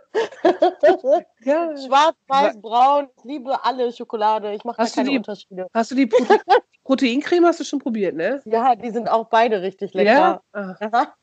[1.40, 1.76] Ja.
[1.76, 3.08] Schwarz, weiß, braun.
[3.16, 4.52] Ich liebe alle Schokolade.
[4.54, 5.66] Ich mache da keine die- Unterschiede.
[5.72, 6.38] Hast du die Prote
[6.84, 8.40] Proteincreme hast du schon probiert, ne?
[8.46, 10.42] Ja, die sind auch beide richtig lecker.
[10.54, 11.14] Ja.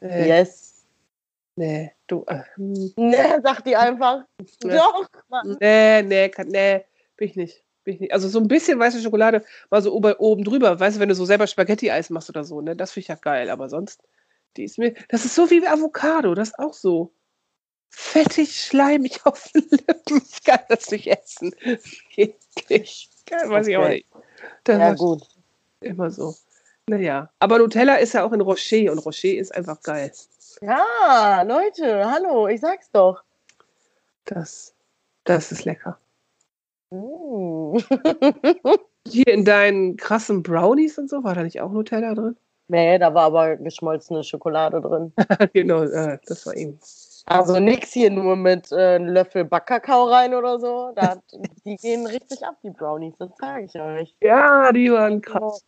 [0.00, 0.84] nee, Yes.
[1.56, 2.92] nee, du, äh, hm.
[2.96, 4.24] Nee, sagt die einfach.
[4.64, 4.76] Ja.
[4.76, 5.56] Doch, Mann.
[5.60, 6.84] nee, nee, kann, nee,
[7.16, 7.61] bin ich nicht.
[8.10, 11.14] Also so ein bisschen weiße Schokolade, mal so oben, oben drüber, weißt du, wenn du
[11.14, 12.76] so selber Spaghetti-Eis machst oder so, ne?
[12.76, 14.00] Das finde ich ja geil, aber sonst,
[14.56, 17.12] die ist mir, das ist so wie Avocado, das ist auch so
[17.90, 20.22] fettig, schleimig auf den Lippen.
[20.30, 21.54] Ich kann das nicht essen.
[22.16, 23.10] Eklig.
[23.26, 23.94] Geil, weiß ich auch Okay.
[23.94, 24.06] nicht.
[24.64, 25.22] Das Ja, gut.
[25.80, 26.34] immer so.
[26.88, 30.12] Naja, aber Nutella ist ja auch in Rocher und Rocher ist einfach geil.
[30.60, 33.22] Ja, Leute, hallo, ich sag's doch.
[34.24, 34.74] Das,
[35.24, 35.98] das ist lecker.
[36.92, 37.78] Mm.
[39.08, 42.36] Hier in deinen krassen Brownies und so, war da nicht auch Nutella drin?
[42.72, 45.12] nee, da war aber geschmolzene Schokolade drin.
[45.52, 46.78] genau, äh, das war ihm.
[47.26, 50.90] Also nix hier nur mit äh, einem Löffel Backkakao rein oder so.
[50.96, 51.18] Da,
[51.64, 54.16] die gehen richtig ab, die Brownies, das sage ich euch.
[54.20, 55.64] Ja, die waren krass.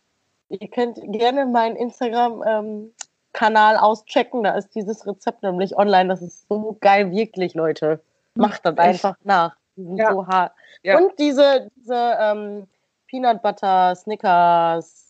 [0.49, 4.43] Ihr könnt gerne meinen Instagram-Kanal auschecken.
[4.43, 6.09] Da ist dieses Rezept nämlich online.
[6.09, 7.99] Das ist so geil, wirklich, Leute.
[8.35, 9.55] Macht das einfach nach.
[9.75, 10.11] Ja.
[10.11, 10.53] so hart.
[10.83, 10.97] Ja.
[10.97, 12.67] Und diese, diese ähm,
[13.07, 15.05] Peanut Butter Snickers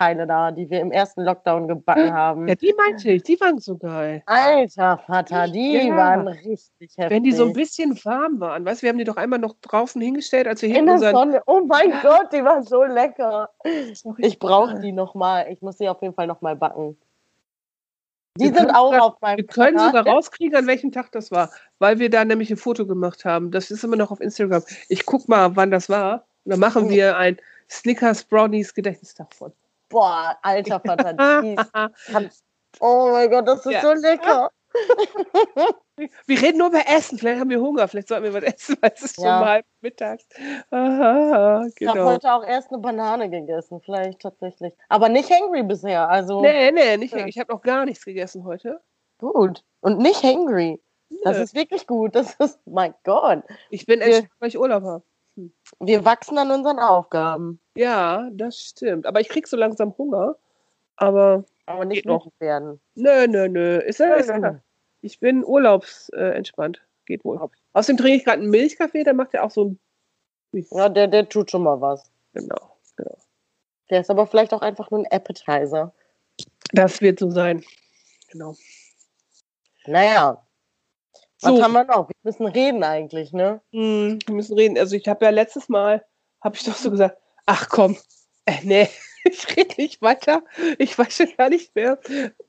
[0.00, 2.48] Teile da, die wir im ersten Lockdown gebacken haben.
[2.48, 4.22] Ja, die meinte ich, die waren so geil.
[4.24, 5.94] Alter Vater, die Ja.
[5.94, 7.10] waren richtig heftig.
[7.10, 9.56] Wenn die so ein bisschen warm waren, weißt du, wir haben die doch einmal noch
[9.60, 11.10] draußen hingestellt, als wir in hinten der.
[11.10, 11.42] Sonne.
[11.46, 13.50] Oh mein Gott, die waren so lecker.
[14.16, 15.48] Ich brauche die nochmal.
[15.50, 16.96] Ich muss die auf jeden Fall nochmal backen.
[18.38, 19.88] Die Wir sind auch sogar- auf meinem Wir können Kanal.
[19.92, 23.50] sogar rauskriegen, an welchem Tag das war, weil wir da nämlich ein Foto gemacht haben.
[23.50, 24.62] Das ist immer noch auf Instagram.
[24.88, 26.26] Ich guck mal, wann das war.
[26.44, 26.90] Und dann machen Mhm.
[26.90, 27.38] wir ein
[27.68, 29.52] Snickers Brownies Gedächtnistag von.
[29.88, 31.58] Boah, alter kann,
[32.80, 33.80] Oh mein Gott, das ist Ja.
[33.82, 34.50] so lecker.
[36.26, 37.18] Wir reden nur über Essen.
[37.18, 37.86] Vielleicht haben wir Hunger.
[37.88, 39.38] Vielleicht sollten wir was essen, weil es ist Ja.
[39.38, 40.24] schon halb mittags.
[40.70, 42.10] Aha, Ich habe genau.
[42.12, 44.72] heute auch erst eine Banane gegessen, vielleicht tatsächlich.
[44.88, 47.14] Aber nicht hangry bisher, also Nee, nee, nicht.
[47.14, 47.26] Ja.
[47.26, 48.80] Ich habe noch gar nichts gegessen heute.
[49.18, 49.62] gut.
[49.80, 50.80] Und nicht hangry.
[51.24, 51.42] Das Nö.
[51.42, 52.14] ist wirklich gut.
[52.14, 53.42] Das ist, mein Gott.
[53.70, 55.02] Ich bin entspannt, weil ich Urlaub habe.
[55.80, 57.60] Wir wachsen an unseren Aufgaben.
[57.74, 59.06] Ja, das stimmt.
[59.06, 60.36] Aber ich krieg so langsam Hunger.
[60.96, 62.28] Aber Aber nicht noch.
[62.38, 62.80] werden.
[62.94, 63.78] nö, nö, nö.
[63.78, 64.60] Ist ja, ist ja.
[65.00, 66.34] Ich bin urlaubsentspannt.
[66.34, 66.82] Äh, entspannt.
[67.06, 67.40] Geht wohl.
[67.72, 69.80] Außerdem trinke ich gerade einen Milchkaffee, der macht ja auch so ein.
[70.70, 72.10] Ja, der, der tut schon mal was.
[72.34, 73.16] Genau, genau.
[73.88, 75.92] Der ist aber vielleicht auch einfach nur ein Appetizer.
[76.72, 77.64] Das wird so sein.
[78.30, 78.54] Genau.
[79.86, 80.44] Naja,
[81.42, 82.08] was So, haben wir noch?
[82.08, 83.60] Wir müssen reden eigentlich, ne?
[83.72, 84.78] hm, wir müssen reden.
[84.78, 86.04] Also ich habe ja letztes Mal,
[86.42, 87.96] habe ich doch so gesagt, ach komm,
[88.44, 88.88] äh, nee,
[89.24, 90.42] ich rede nicht weiter.
[90.78, 91.98] Ich weiß schon gar nicht mehr,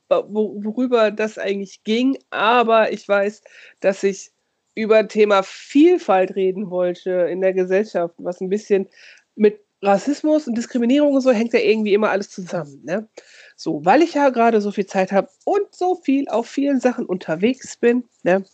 [0.08, 3.42] wo, worüber das eigentlich ging, aber ich weiß,
[3.80, 4.32] dass ich
[4.74, 8.88] über Thema Vielfalt reden wollte in der Gesellschaft, was ein bisschen
[9.34, 12.80] mit Rassismus und Diskriminierung und so hängt ja irgendwie immer alles zusammen.
[12.84, 13.08] Ne?
[13.56, 17.04] So, weil ich ja gerade so viel Zeit habe und so viel auf vielen Sachen
[17.04, 18.44] unterwegs bin ne?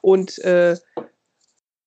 [0.00, 0.76] und äh,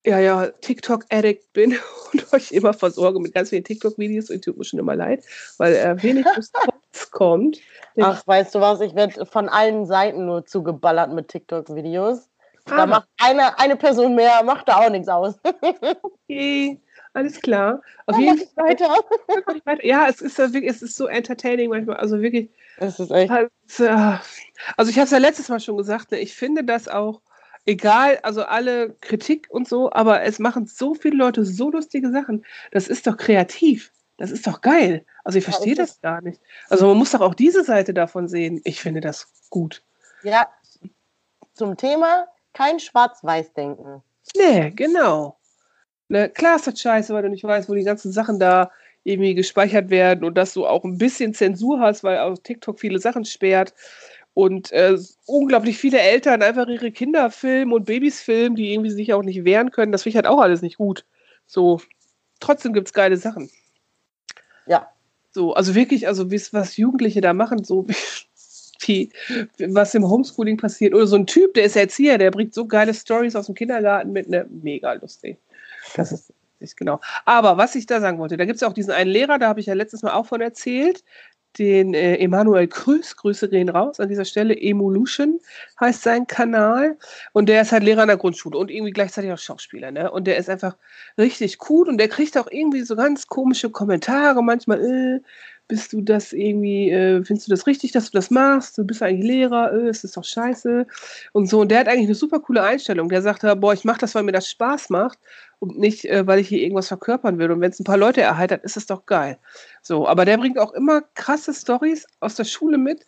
[0.06, 1.78] ja, ja, TikTok-Addict bin
[2.14, 5.24] und euch immer versorge mit ganz vielen TikTok-Videos und tut mir schon immer leid,
[5.58, 6.72] weil äh, wenig Response
[7.12, 7.60] kommt.
[8.00, 8.82] Ach, weißt du was?
[8.82, 12.30] Ich werde von allen Seiten nur zugeballert mit TikTok-Videos.
[12.66, 15.36] Da Ah, macht eine, eine Person mehr, macht da auch nichts aus.
[16.02, 16.80] okay,
[17.14, 17.82] alles klar.
[18.06, 18.96] Auf Dann jeden ich weiter.
[19.66, 19.80] Fall.
[19.84, 21.98] Ja, es ist, ja wirklich, es ist so entertaining manchmal.
[21.98, 23.30] Also wirklich, Das ist echt.
[23.32, 24.18] Halt, äh,
[24.78, 27.22] Also ich habe es ja letztes Mal schon gesagt, ne, ich finde das auch
[27.66, 32.46] egal, also alle Kritik und so, aber es machen so viele Leute so lustige Sachen.
[32.72, 33.92] Das ist doch kreativ.
[34.18, 35.06] Das ist doch geil.
[35.24, 36.40] Also ich Ja, verstehe ist das gar nicht.
[36.70, 38.62] Also man muss doch auch diese Seite davon sehen.
[38.64, 39.84] Ich finde das gut.
[40.24, 40.48] Ja,
[41.54, 44.04] zum Thema kein Schwarz-Weiß-Denken.
[44.36, 45.38] Nee, genau.
[46.08, 48.72] Ne, klar ist das scheiße, weil du nicht weißt, wo die ganzen Sachen da
[49.04, 53.00] irgendwie gespeichert werden und dass du auch ein bisschen Zensur hast, weil auch TikTok viele
[53.00, 53.74] Sachen sperrt
[54.34, 59.14] und äh, unglaublich viele Eltern einfach ihre Kinder filmen und Babys filmen, die irgendwie sich
[59.14, 59.92] auch nicht wehren können.
[59.92, 61.06] Das finde ich halt auch alles nicht gut.
[61.46, 61.82] So,
[62.40, 63.50] trotzdem gibt es geile Sachen.
[64.68, 64.90] Ja.
[65.32, 67.86] So, also wirklich, also was Jugendliche da machen, so
[68.82, 69.12] wie,
[69.60, 70.94] was im Homeschooling passiert.
[70.94, 74.12] Oder so ein Typ, der ist Erzieher, der bringt so geile Stories aus dem Kindergarten
[74.12, 75.38] mit, ne, mega lustig.
[75.96, 77.00] Das ist ist genau.
[77.26, 79.48] Aber was ich da sagen wollte, da gibt es ja auch diesen einen Lehrer, da
[79.48, 81.04] habe ich ja letztes Mal auch von erzählt,
[81.58, 85.40] den äh, Emanuel Krüß, Grüße gehen raus an dieser Stelle, Emolution
[85.80, 86.98] heißt sein Kanal
[87.34, 90.12] und der ist halt Lehrer in der Grundschule und irgendwie gleichzeitig auch Schauspieler, ne?
[90.12, 90.78] Und der ist einfach
[91.18, 95.20] richtig cool und der kriegt auch irgendwie so ganz komische Kommentare manchmal, äh,
[95.72, 98.78] bist du das irgendwie, äh, findest du das richtig, dass du das machst?
[98.78, 100.86] Du bist eigentlich Lehrer, äh, es ist doch scheiße
[101.32, 101.62] und so.
[101.62, 103.08] Und der hat eigentlich eine super coole Einstellung.
[103.08, 105.18] Der sagt, boah, ich mache das, weil mir das Spaß macht
[105.60, 107.52] und nicht, äh, weil ich hier irgendwas verkörpern will.
[107.52, 109.38] Und wenn es ein paar Leute erheitert, ist es doch geil.
[109.82, 113.06] So, aber der bringt auch immer krasse Stories aus der Schule mit,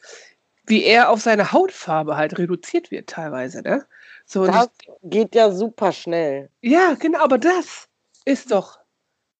[0.65, 3.86] wie er auf seine Hautfarbe halt reduziert wird teilweise, ne?
[4.26, 4.69] So, Das
[5.04, 6.49] geht ja super schnell.
[6.62, 7.89] ja, genau, aber das
[8.23, 8.80] ist doch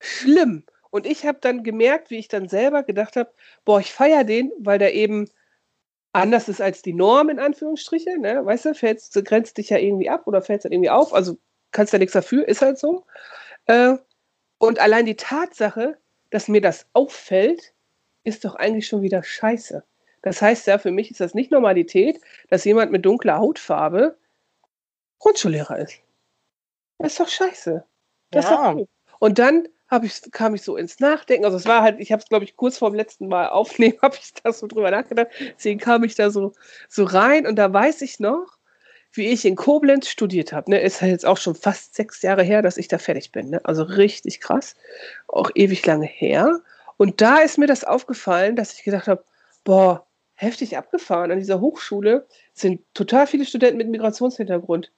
[0.02, 0.66] schlimm.
[0.94, 3.32] Und ich habe dann gemerkt, wie ich dann selber gedacht habe,
[3.66, 5.28] boah, ich feiere den, weil der eben
[6.14, 8.20] anders ist als die Norm, in Anführungsstriche.
[8.20, 8.46] Ne?
[8.46, 11.12] Weißt du, fällst, du grenzt dich ja irgendwie ab oder fällst halt irgendwie auf.
[11.16, 11.38] Also
[11.72, 13.06] kannst ja nichts dafür, ist halt so.
[13.66, 13.96] Äh,
[14.60, 15.98] und allein die Tatsache,
[16.30, 17.74] dass mir das auffällt,
[18.24, 19.84] ist doch eigentlich schon wieder scheiße.
[20.22, 24.18] Das heißt ja, für mich ist das nicht Normalität, dass jemand mit dunkler Hautfarbe
[25.20, 26.00] Grundschullehrer ist.
[27.00, 27.84] Das ist doch scheiße.
[28.32, 28.72] Das ist Ja.
[28.72, 28.88] doch cool.
[29.20, 29.68] Und dann
[30.02, 31.46] ich, kam ich so ins Nachdenken.
[31.46, 33.98] Also es war halt, ich habe es, glaube ich, kurz vor dem letzten Mal aufnehmen,
[34.02, 35.28] habe ich da so drüber nachgedacht.
[35.56, 36.54] Deswegen kam ich da so,
[36.90, 38.58] so rein und da weiß ich noch,
[39.12, 40.72] wie ich in Koblenz studiert habe.
[40.72, 43.52] Ne, ist ja jetzt auch schon fast sechs Jahre her, dass ich da fertig bin.
[43.52, 43.62] Ne?
[43.64, 44.76] Also richtig krass.
[45.28, 46.62] Auch ewig lange her.
[46.98, 49.24] Und da ist mir das aufgefallen, dass ich gedacht habe,
[49.64, 51.32] boah, heftig abgefahren.
[51.32, 54.92] An dieser Hochschule sind total viele Studenten mit Migrationshintergrund.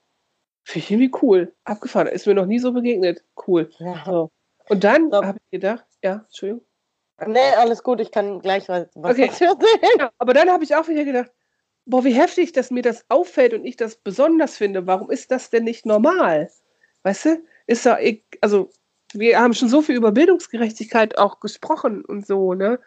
[0.63, 1.53] Finde ich irgendwie cool.
[1.63, 2.08] Abgefahren.
[2.08, 3.23] Ist mir noch nie so begegnet.
[3.47, 3.69] Cool.
[3.79, 4.03] Ja.
[4.05, 4.31] So.
[4.69, 5.23] Und dann so.
[5.23, 6.65] habe ich gedacht, ja, Entschuldigung.
[7.25, 9.28] Nee, alles gut, ich kann gleich was, okay.
[9.28, 9.56] erzählen.
[9.99, 11.32] Ja, aber dann habe ich auch wieder gedacht,
[11.86, 14.86] boah, wie heftig, dass mir das auffällt und ich das besonders finde.
[14.86, 16.49] Warum ist das denn nicht normal?
[17.04, 17.43] Weißt du?
[17.67, 17.97] Ist da,
[18.41, 18.69] also,
[19.13, 22.80] wir haben schon so viel über Bildungsgerechtigkeit auch gesprochen und so, ne?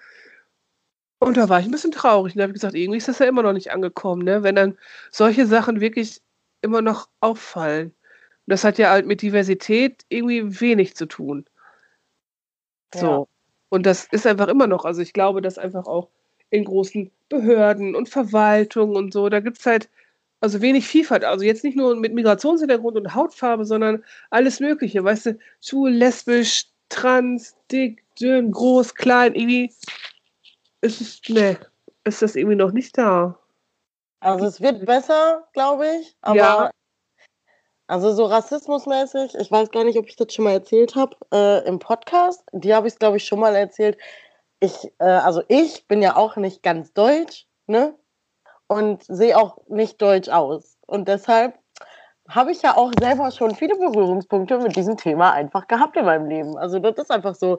[1.20, 2.34] Und da war ich ein bisschen traurig.
[2.34, 4.42] Und da habe ich gesagt, irgendwie ist das ja immer noch nicht angekommen, ne?
[4.42, 4.78] Wenn dann
[5.10, 6.20] solche Sachen wirklich
[6.60, 7.88] immer noch auffallen.
[7.88, 11.46] Und das hat ja halt mit Diversität irgendwie wenig zu tun.
[12.94, 13.06] So.
[13.06, 13.24] Ja.
[13.70, 16.08] Und das ist einfach immer noch, also ich glaube, dass einfach auch
[16.50, 19.88] in großen Behörden und Verwaltungen und so, da gibt es halt
[20.40, 21.24] also wenig Vielfalt.
[21.24, 25.02] Also jetzt nicht nur mit Migrationshintergrund und Hautfarbe, sondern alles Mögliche.
[25.02, 29.72] Weißt du, schwul, lesbisch, trans, dick, dünn, groß, klein, irgendwie
[30.80, 31.58] ist es, ne,
[32.04, 33.38] ist das irgendwie noch nicht da.
[34.20, 36.70] Also es wird besser, glaube ich, aber ja.
[37.88, 41.66] Also so rassismusmäßig, ich weiß gar nicht, ob ich das schon mal erzählt habe äh,
[41.66, 42.44] im Podcast.
[42.52, 43.96] Die habe ich, glaube ich, schon mal erzählt.
[44.60, 47.94] Ich, äh, also ich bin ja auch nicht ganz deutsch, ne?
[48.66, 50.76] Und sehe auch nicht deutsch aus.
[50.86, 51.58] Und deshalb
[52.28, 56.26] habe ich ja auch selber schon viele Berührungspunkte mit diesem Thema einfach gehabt in meinem
[56.26, 56.58] Leben.
[56.58, 57.58] Also das ist einfach so.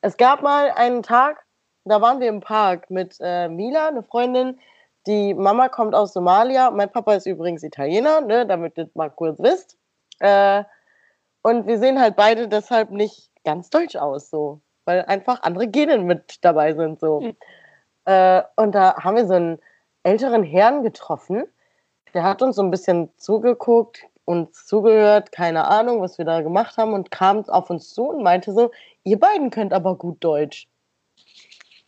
[0.00, 1.44] Es gab mal einen Tag,
[1.84, 4.58] da waren wir im Park mit äh, Mila, eine Freundin,
[5.06, 6.70] die Mama kommt aus Somalia.
[6.70, 9.76] Mein Papa ist übrigens Italiener, ne, damit ihr mal kurz wisst.
[10.18, 10.64] Äh,
[11.42, 15.98] und wir sehen halt beide deshalb nicht ganz deutsch aus, so, weil einfach andere Gene
[15.98, 17.20] mit dabei sind, so.
[17.20, 17.36] Mhm.
[18.04, 19.58] Äh, und da haben wir so einen
[20.02, 21.44] älteren Herrn getroffen.
[22.14, 26.76] Der hat uns so ein bisschen zugeguckt, uns zugehört, keine Ahnung, was wir da gemacht
[26.76, 28.70] haben und kam auf uns zu und meinte so,
[29.04, 30.68] ihr beiden könnt aber gut Deutsch.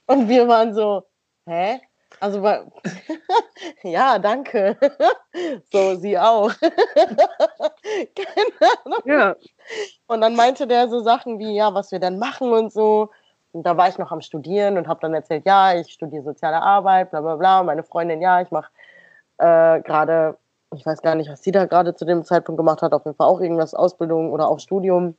[0.07, 1.02] Und wir waren so,
[1.46, 1.81] hä?
[2.20, 2.42] Also,
[3.83, 4.76] ja, danke.
[5.72, 6.52] so, sie auch.
[6.61, 7.18] Keine
[8.85, 9.02] Ahnung.
[9.04, 9.37] Ja.
[10.07, 13.11] Und dann meinte der so Sachen wie, ja, was wir dann machen und so.
[13.52, 16.61] Und da war ich noch am Studieren und habe dann erzählt, ja, ich studiere soziale
[16.61, 17.61] Arbeit, bla bla bla.
[17.61, 18.70] Und meine Freundin, ja, ich mache
[19.38, 20.37] äh, gerade,
[20.74, 23.16] ich weiß gar nicht, was sie da gerade zu dem Zeitpunkt gemacht hat, auf jeden
[23.16, 25.16] Fall auch irgendwas Ausbildung oder auch Studium.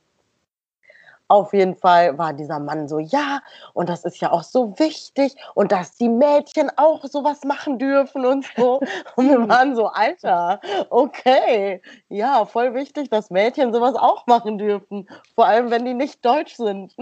[1.30, 3.40] Auf jeden Fall war dieser Mann so, ja,
[3.72, 8.26] und das ist ja auch so wichtig und dass die Mädchen auch sowas machen dürfen
[8.26, 8.80] und so.
[9.14, 15.08] Und wir waren so, Alter, okay, ja, voll wichtig, dass Mädchen sowas auch machen dürfen.
[15.36, 16.96] Vor allem, wenn die nicht deutsch sind.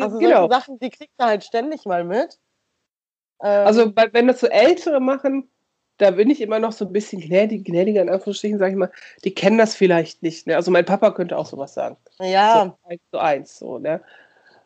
[0.00, 0.48] also genau.
[0.48, 2.38] solche Sachen, die kriegt er halt ständig mal mit.
[3.38, 5.50] Also, ähm, also wenn das so Ältere machen,
[6.00, 8.90] da bin ich immer noch so ein bisschen gnädig, gnädiger in Anführungsstrichen, sage ich mal,
[9.24, 10.46] die kennen das vielleicht nicht.
[10.46, 10.56] Ne?
[10.56, 11.96] Also mein Papa könnte auch sowas sagen.
[12.20, 12.74] Ja.
[12.80, 14.00] So eins zu eins, so, ne?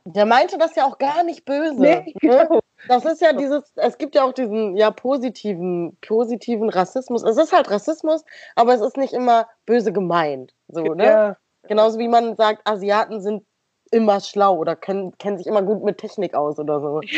[0.07, 1.81] Der meinte das ja auch gar nicht böse.
[1.81, 2.13] Nee, ne?
[2.21, 2.61] genau.
[2.89, 7.23] Das ist ja dieses, es gibt ja auch diesen ja positiven, positiven Rassismus.
[7.23, 10.53] Es ist halt Rassismus, aber es ist nicht immer böse gemeint.
[10.69, 11.05] So, ne?
[11.05, 11.37] Ja.
[11.67, 13.45] Genauso wie man sagt, Asiaten sind
[13.91, 17.01] immer schlau oder können, kennen sich immer gut mit Technik aus oder so.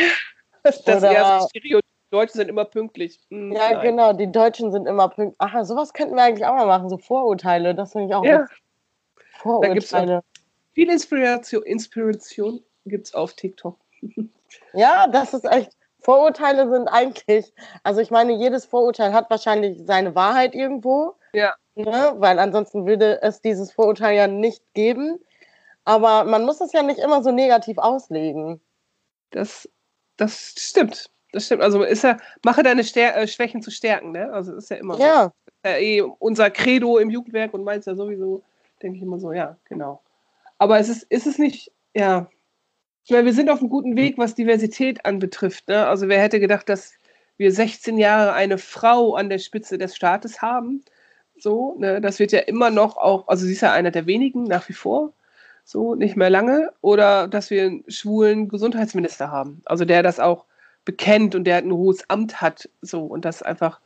[0.63, 3.21] Das, das oder, ja so Stereotyp Deutschen sind immer pünktlich.
[3.31, 3.83] Hm, ja, nein.
[3.83, 5.37] genau, die Deutschen sind immer pünktlich.
[5.39, 7.75] Ach, sowas könnten wir eigentlich auch mal machen, so Vorurteile.
[7.75, 8.47] Das finde ich auch ja.
[9.39, 9.69] Vorurteile.
[9.69, 10.23] Da gibt's auch
[10.77, 13.79] viel Inspiration, Inspiration gibt es auf TikTok.
[14.75, 15.73] ja, das ist echt.
[16.01, 21.15] Vorurteile sind eigentlich, also ich meine, jedes Vorurteil hat wahrscheinlich seine Wahrheit irgendwo.
[21.33, 21.55] Ja.
[21.75, 22.15] Ne?
[22.19, 25.19] Weil ansonsten würde es dieses Vorurteil ja nicht geben.
[25.85, 28.61] Aber man muss es ja nicht immer so negativ auslegen.
[29.31, 29.69] Das,
[30.17, 31.11] das stimmt.
[31.33, 31.63] Das stimmt.
[31.63, 34.33] Also ist ja, mache deine Stär äh, Schwächen zu Stärken, ne?
[34.33, 35.25] Also ist ja immer ja.
[35.25, 35.31] So.
[35.69, 38.43] Äh, eh unser Credo im Jugendwerk und meins ja sowieso,
[38.83, 40.03] denke ich immer so, ja, genau.
[40.59, 42.29] Aber es ist, ist es nicht, ja.
[43.05, 45.69] Ich meine, wir sind auf einem guten Weg, was Diversität anbetrifft.
[45.69, 45.87] Ne?
[45.87, 46.95] Also wer hätte gedacht, dass
[47.37, 50.85] wir 16 Jahre eine Frau an der Spitze des Staates haben?
[51.39, 52.01] So, ne?
[52.01, 54.73] Das wird ja immer noch auch, also sie ist ja einer der wenigen nach wie
[54.73, 55.13] vor
[55.67, 60.47] so nicht mehr lange, oder dass wir einen schwulen Gesundheitsminister haben, also der das auch
[60.87, 63.81] bekennt und der ein hohes Amt hat, so und das einfach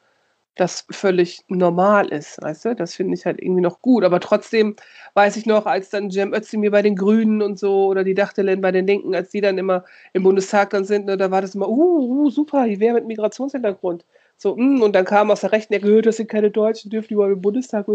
[0.57, 2.75] das völlig normal ist, weißt du?
[2.75, 4.05] Das finde ich halt irgendwie noch gut.
[4.05, 4.77] Aber trotzdem
[5.15, 8.61] weiß ich noch, als dann Cem Özdemir bei den Grünen und so oder die Dachtelin
[8.61, 11.55] bei den Linken, als die dann immer im Bundestag dann sind, ne, da war das
[11.55, 14.05] immer, uh, uh super, die wäre mit Migrationshintergrund.
[14.37, 17.09] So, mh, mm, und dann kam aus der Rechten, gehört, das sind keine Deutschen, dürfen
[17.09, 17.87] die überhaupt im Bundestag.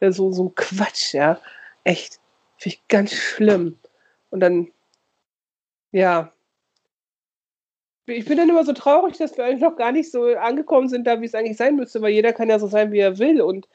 [0.00, 1.40] Ja, so, so ein Quatsch, ja.
[1.84, 2.20] Echt.
[2.58, 3.78] Finde ich ganz schlimm.
[4.30, 4.70] Und dann,
[5.92, 6.32] ja,
[8.10, 11.06] ich bin dann immer so traurig, dass wir eigentlich noch gar nicht so angekommen sind,
[11.06, 13.40] da wie es eigentlich sein müsste, weil jeder kann ja so sein, wie er will
[13.42, 13.68] und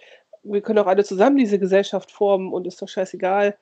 [0.43, 3.57] wir können auch alle zusammen diese Gesellschaft formen und ist doch scheißegal,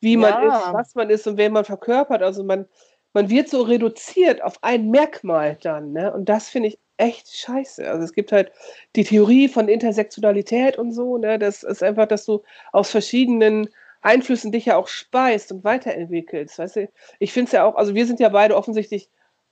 [0.00, 0.48] wie man Ja.
[0.48, 2.22] ist, was man ist und wer man verkörpert.
[2.22, 2.66] Also man,
[3.12, 6.12] man wird so reduziert auf ein Merkmal dann, ne?
[6.12, 7.88] Und das finde ich echt scheiße.
[7.88, 8.52] Also es gibt halt
[8.96, 11.38] die Theorie von Intersektionalität und so, ne?
[11.38, 13.68] Das ist einfach, dass du aus verschiedenen
[14.02, 16.58] Einflüssen dich ja auch speist und weiterentwickelst.
[16.58, 19.10] Weißt du, ich finde es ja auch, also wir sind ja beide offensichtlich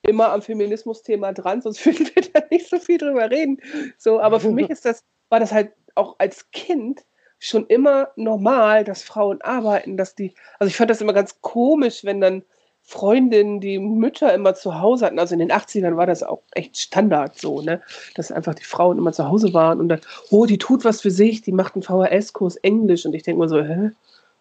[0.09, 3.61] immer am Feminismus-Thema dran, sonst würden wir da nicht so viel drüber reden.
[3.99, 7.05] So, aber für mich ist das, war das halt auch als Kind
[7.39, 12.05] schon immer normal, dass Frauen arbeiten, dass die, also ich fand das immer ganz komisch,
[12.05, 12.43] wenn dann
[12.83, 16.79] Freundinnen, die Mütter immer zu Hause hatten, also in den 80ern war das auch echt
[16.79, 17.83] Standard so, ne,
[18.15, 21.11] dass einfach die Frauen immer zu Hause waren und dann, oh, die tut was für
[21.11, 23.91] sich, die macht einen VHS-Kurs Englisch und ich denke mir so, hä,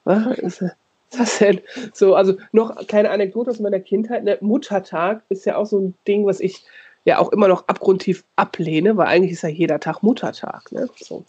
[0.06, 0.64] was ist
[1.10, 1.62] das denn?
[1.94, 5.80] So, also noch eine kleine Anekdote aus meiner Kindheit, ne, Muttertag ist ja auch so
[5.80, 6.64] ein Ding, was ich
[7.06, 11.24] ja auch immer noch abgrundtief ablehne, weil eigentlich ist ja jeder Tag Muttertag, ne, so.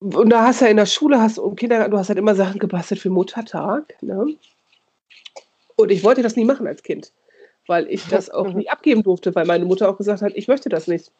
[0.00, 2.18] Und da hast du ja in der Schule, hast du im Kindergarten, du hast halt
[2.18, 3.94] immer Sachen gebastelt für Muttertag.
[4.02, 4.36] Ne?
[5.76, 7.12] Und ich wollte das nie machen als Kind,
[7.66, 10.68] weil ich das auch nie abgeben durfte, weil meine Mutter auch gesagt hat, ich möchte
[10.68, 11.10] das nicht.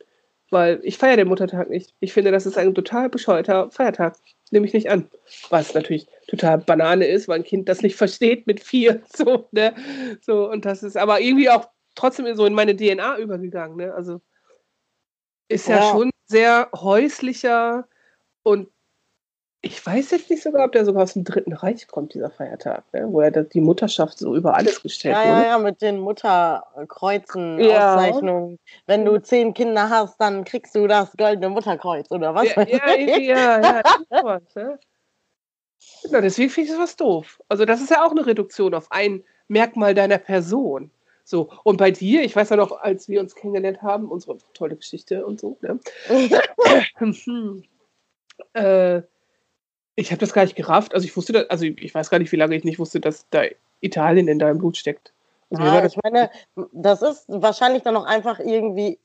[0.51, 1.95] Weil ich feiere den Muttertag nicht.
[2.01, 4.17] Ich finde, das ist ein total bescheuerter Feiertag.
[4.53, 5.11] Nehme ich nicht an.
[5.51, 9.03] Was natürlich total Banane ist, weil ein Kind das nicht versteht mit vier.
[9.13, 9.75] So, ne?
[10.21, 13.77] so, und das ist aber irgendwie auch trotzdem so in meine DNA übergegangen.
[13.77, 13.93] Ne?
[13.93, 14.21] Also
[15.49, 15.91] ist ja, Ja.
[15.91, 17.89] schon sehr häuslicher
[18.43, 18.69] und
[19.67, 22.85] ich weiß jetzt nicht sogar, ob der sogar aus dem Dritten Reich kommt, dieser Feiertag,
[22.93, 23.07] ne?
[23.11, 25.47] wo ja da die Mutterschaft so über alles gestellt Ja, ja, wurde.
[25.47, 27.95] ja, mit den Mutterkreuzen, Ja.
[27.95, 28.59] Auszeichnungen.
[28.87, 32.55] Wenn du zehn Kinder hast, dann kriegst du das goldene Mutterkreuz oder was?
[32.55, 34.79] Ja, ja, irgendwie, ja, ja, sowas, ne?
[36.05, 37.41] Genau, deswegen finde ich das was doof.
[37.49, 40.91] Also das ist ja auch eine Reduktion auf ein Merkmal deiner Person.
[41.25, 44.77] So, und bei dir, ich weiß ja noch, als wir uns kennengelernt haben, unsere tolle
[44.77, 45.81] Geschichte und so, ne?
[46.99, 47.65] Hm.
[48.55, 49.03] äh,
[49.97, 50.95] ich habe das gar nicht gerafft.
[50.95, 53.27] Also ich wusste das, also ich weiß gar nicht, wie lange ich nicht wusste, dass
[53.31, 53.43] da
[53.81, 55.13] Italien in deinem Blut steckt.
[55.51, 56.31] Also Ja, das, ich meine,
[56.73, 58.99] das ist wahrscheinlich dann auch einfach irgendwie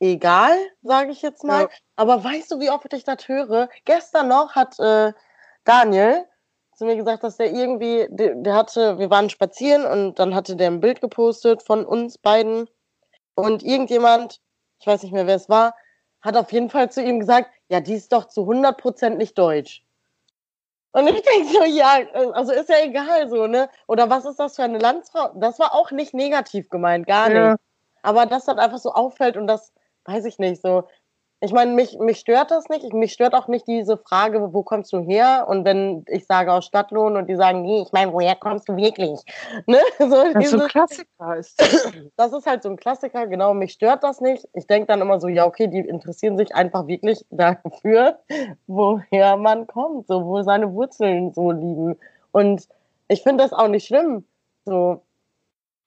[0.00, 0.52] egal,
[0.82, 1.62] sage ich jetzt mal.
[1.62, 1.68] Ja.
[1.96, 3.68] Aber weißt du, wie oft ich das höre?
[3.84, 5.12] Gestern noch hat äh,
[5.64, 6.24] Daniel
[6.74, 10.56] zu mir gesagt, dass der irgendwie, der, der hatte, wir waren spazieren und dann hatte
[10.56, 12.68] der ein Bild gepostet von uns beiden
[13.34, 14.40] und irgendjemand,
[14.80, 15.74] ich weiß nicht mehr, wer es war,
[16.20, 19.84] hat auf jeden Fall zu ihm gesagt, ja, die ist doch zu 100% nicht deutsch.
[20.94, 21.98] Und ich denke so, ja,
[22.34, 23.68] also ist ja egal so, ne?
[23.88, 25.32] Oder was ist das für eine Landsfrau?
[25.34, 27.50] Das war auch nicht negativ gemeint, gar Ja.
[27.50, 27.58] nicht.
[28.02, 29.72] Aber dass das einfach so auffällt und das,
[30.04, 30.84] weiß ich nicht, so.
[31.40, 32.84] Ich meine, mich, mich stört das nicht.
[32.84, 35.46] Ich, mich stört auch nicht diese Frage, wo kommst du her?
[35.48, 38.76] Und wenn ich sage aus Stadtlohn und die sagen, nee, ich meine, woher kommst du
[38.76, 39.20] wirklich?
[39.66, 39.78] Ne?
[39.98, 41.60] So, das so ein Klassiker ist.
[42.16, 44.46] das ist halt so ein Klassiker, genau, mich stört das nicht.
[44.52, 48.18] Ich denke dann immer so, ja, okay, die interessieren sich einfach wirklich dafür,
[48.66, 51.96] woher man kommt, so, wo seine Wurzeln so liegen.
[52.32, 52.66] Und
[53.08, 54.24] ich finde das auch nicht schlimm.
[54.64, 55.02] So,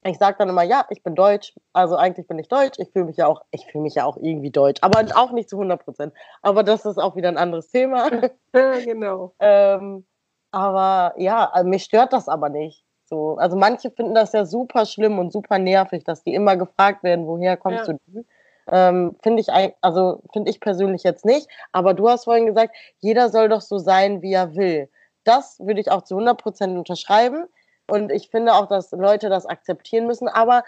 [0.07, 3.05] ich sage dann immer, ja, ich bin deutsch, also eigentlich bin ich deutsch, ich fühle
[3.05, 5.83] mich ja auch, ich fühle mich ja auch irgendwie deutsch, aber auch nicht zu 100
[5.83, 6.13] Prozent.
[6.41, 8.09] Aber das ist auch wieder ein anderes Thema.
[8.53, 9.33] ja, genau.
[9.39, 10.05] Ähm,
[10.51, 12.83] aber ja, also mich stört das aber nicht.
[13.03, 17.03] So, also manche finden das ja super schlimm und super nervig, dass die immer gefragt
[17.03, 17.93] werden, woher kommst Ja.
[18.07, 18.25] du?
[18.69, 19.47] Ähm, finde ich
[19.81, 21.47] also finde ich persönlich jetzt nicht.
[21.71, 24.89] Aber du hast vorhin gesagt, jeder soll doch so sein, wie er will.
[25.23, 27.47] Das würde ich auch zu 100 Prozent unterschreiben.
[27.89, 30.27] Und ich finde auch, dass Leute das akzeptieren müssen.
[30.27, 30.63] Aber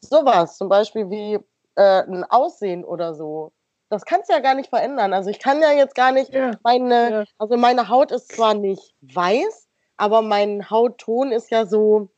[0.00, 1.34] sowas, zum Beispiel wie
[1.76, 3.52] äh, ein Aussehen oder so,
[3.90, 5.12] das kannst du ja gar nicht verändern.
[5.14, 6.50] Also ich kann ja jetzt gar nicht Ja.
[6.62, 7.24] meine, Ja.
[7.38, 12.08] also meine Haut ist zwar nicht weiß, aber mein Hautton ist ja so,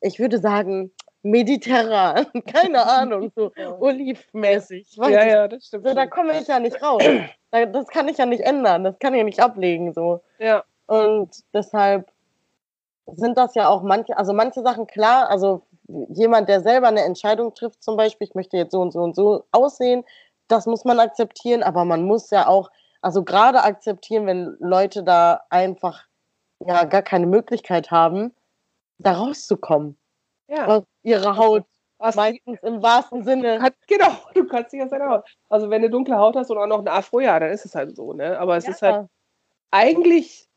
[0.00, 0.90] ich würde sagen,
[1.22, 2.26] mediterran.
[2.46, 4.96] Keine Ahnung, so olivmäßig.
[4.96, 5.86] Ja, ja, das stimmt.
[5.86, 7.02] so, da komme ich ja nicht raus.
[7.50, 8.84] Da- Das kann ich ja nicht ändern.
[8.84, 9.92] Das kann ich ja nicht ablegen.
[9.92, 10.22] So.
[10.38, 10.64] Ja.
[10.86, 12.10] Und deshalb
[13.16, 15.62] sind das ja auch manche, also manche Sachen klar, also
[16.10, 19.16] jemand, der selber eine Entscheidung trifft, zum Beispiel, ich möchte jetzt so und so und
[19.16, 20.04] so aussehen,
[20.48, 22.70] das muss man akzeptieren, aber man muss ja auch,
[23.00, 26.04] also gerade akzeptieren, wenn Leute da einfach
[26.60, 28.34] ja gar keine Möglichkeit haben,
[28.98, 29.96] da rauszukommen
[30.48, 30.66] ja.
[30.66, 31.64] aus ihrer Haut,
[31.98, 33.58] Was- meistens im wahrsten Sinne.
[33.58, 35.24] Kann, genau, du kannst dich aus deiner Haut.
[35.48, 37.74] Also wenn du dunkle Haut hast und auch noch ein Afro, ja, dann ist es
[37.74, 38.38] halt so, ne?
[38.38, 39.06] Aber es ist halt Ja.
[39.70, 40.47] eigentlich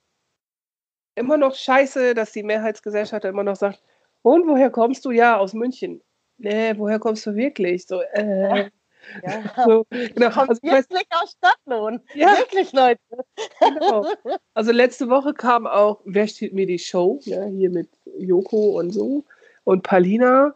[1.16, 3.82] immer noch scheiße, dass die Mehrheitsgesellschaft immer noch sagt,
[4.24, 5.12] und woher kommst du?
[5.12, 6.02] Ja, aus München.
[6.38, 7.88] Nee, woher kommst du wirklich?
[7.88, 8.70] So, äh,
[9.24, 9.42] Ja.
[9.66, 10.28] so, genau.
[10.28, 12.02] Also, wirklich aus Stadtlohn.
[12.14, 12.38] Ja.
[12.38, 13.00] Wirklich, Leute.
[13.60, 14.06] genau.
[14.54, 17.20] also letzte Woche kam auch, wer steht mir die Show?
[17.24, 19.24] Ja, hier mit Joko und so
[19.64, 20.56] und Palina.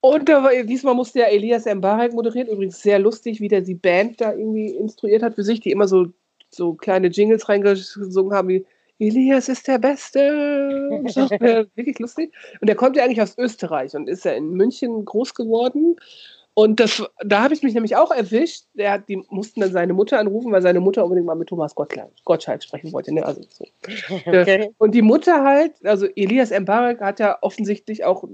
[0.00, 2.48] Und da war, diesmal musste ja Elias Mbarek moderieren.
[2.48, 5.86] Übrigens sehr lustig, wie der die Band da irgendwie instruiert hat für sich, die immer
[5.86, 6.08] so,
[6.50, 8.66] so kleine Jingles reingesungen haben wie
[9.02, 10.20] Elias ist der Beste.
[11.74, 12.32] Wirklich lustig.
[12.60, 15.96] Und der kommt ja eigentlich aus Österreich und ist ja in München groß geworden.
[16.54, 18.66] Und das, da habe ich mich nämlich auch erwischt.
[18.74, 21.74] Der hat, die mussten dann seine Mutter anrufen, weil seine Mutter unbedingt mal mit Thomas
[21.74, 23.12] Gottschalk sprechen wollte.
[23.12, 23.24] Ne?
[23.24, 23.64] Also so.
[24.26, 24.70] Okay.
[24.78, 28.24] Und die Mutter halt, also Elias Mbarek hat ja offensichtlich auch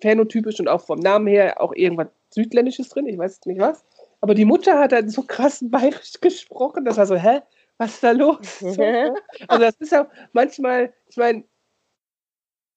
[0.00, 3.84] phänotypisch und auch vom Namen her auch irgendwas Südländisches drin, ich weiß nicht was.
[4.20, 7.40] Aber die Mutter hat dann so krass bayerisch gesprochen, das war so, hä,
[7.78, 8.60] was ist da los?
[8.76, 9.14] Ne?
[9.46, 11.44] also das ist ja manchmal, ich meine,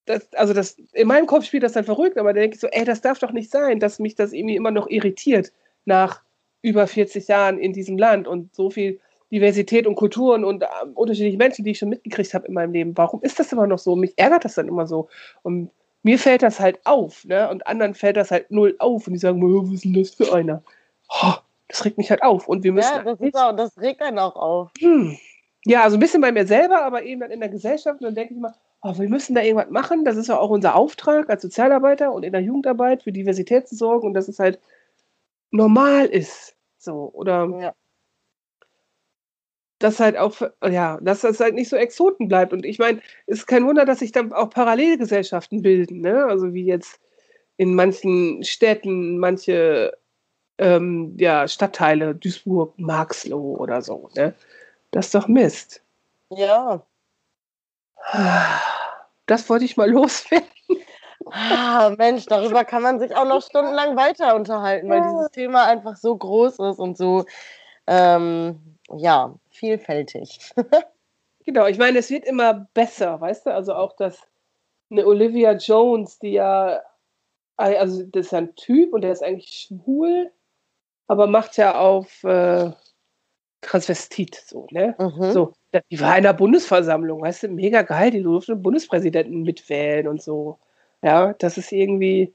[0.05, 2.67] das, also das, in meinem Kopf spielt das dann verrückt, aber da denke ich so,
[2.67, 5.51] ey, das darf doch nicht sein, dass mich das irgendwie immer noch irritiert
[5.85, 6.21] nach
[6.61, 8.99] über 40 Jahren in diesem Land und so viel
[9.31, 12.97] Diversität und Kulturen und äh, unterschiedliche Menschen, die ich schon mitgekriegt habe in meinem Leben.
[12.97, 13.95] Warum ist das immer noch so?
[13.95, 15.07] Mich ärgert das dann immer so.
[15.41, 15.71] Und
[16.03, 17.49] mir fällt das halt auf, ne?
[17.49, 20.33] Und anderen fällt das halt null auf und die sagen, was ist denn das für
[20.33, 20.63] einer?
[21.09, 21.35] Oh,
[21.71, 22.47] das regt mich halt auf.
[22.47, 22.93] Und wir müssen.
[22.93, 24.71] Ja, das, ist auch, das regt einen auch auf.
[24.79, 25.17] Hm.
[25.65, 27.99] Ja, also ein bisschen bei mir selber, aber eben dann in der Gesellschaft.
[27.99, 30.05] Und dann denke ich mal, oh, wir müssen da irgendwas machen.
[30.05, 33.75] Das ist ja auch unser Auftrag als Sozialarbeiter und in der Jugendarbeit für Diversität zu
[33.75, 34.59] sorgen und dass es halt
[35.51, 36.55] normal ist.
[36.77, 37.73] So, oder ja
[39.81, 42.53] das halt auch, ja, dass das halt nicht so Exoten bleibt.
[42.53, 46.25] Und ich meine, es ist kein Wunder, dass sich dann auch Parallelgesellschaften bilden, ne?
[46.25, 46.99] Also wie jetzt
[47.57, 49.93] in manchen Städten, manche
[50.61, 54.35] ähm, ja, Stadtteile, Duisburg, Marxloh oder so, ne?
[54.91, 55.81] Das ist doch Mist.
[56.29, 56.85] Ja.
[59.25, 60.47] Das wollte ich mal loswerden.
[61.31, 65.95] Ah, Mensch, darüber kann man sich auch noch stundenlang weiter unterhalten, weil dieses Thema einfach
[65.95, 67.25] so groß ist und so,
[67.87, 70.51] ähm, ja, vielfältig.
[71.45, 73.53] genau, ich meine, es wird immer besser, weißt du?
[73.53, 74.19] Also auch das,
[74.89, 76.81] eine Olivia Jones, die ja,
[77.55, 80.31] also das ist ja ein Typ und der ist eigentlich schwul,
[81.11, 82.71] aber macht ja auf äh,
[83.59, 84.95] Transvestit so, ne?
[84.97, 85.31] Mhm.
[85.33, 85.53] So,
[85.91, 90.21] die war in der Bundesversammlung, weißt du, mega geil, die durfte den Bundespräsidenten mitwählen und
[90.21, 90.57] so.
[91.01, 92.33] Ja, das ist irgendwie,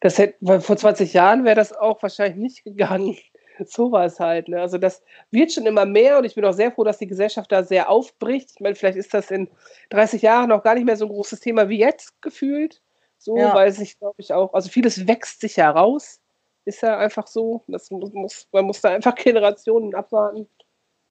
[0.00, 3.16] das hätte, vor 20 Jahren wäre das auch wahrscheinlich nicht gegangen.
[3.66, 4.48] sowas halt.
[4.48, 4.60] Ne?
[4.60, 7.50] Also das wird schon immer mehr und ich bin auch sehr froh, dass die Gesellschaft
[7.50, 8.50] da sehr aufbricht.
[8.54, 9.48] Ich meine, vielleicht ist das in
[9.88, 12.82] 30 Jahren noch gar nicht mehr so ein großes Thema wie jetzt gefühlt.
[13.16, 13.52] So, ja.
[13.54, 16.20] weil sich, glaube ich, auch, also vieles wächst sich heraus.
[16.68, 17.62] Ist ja einfach so.
[17.66, 20.46] Das muss, man muss da einfach Generationen abwarten,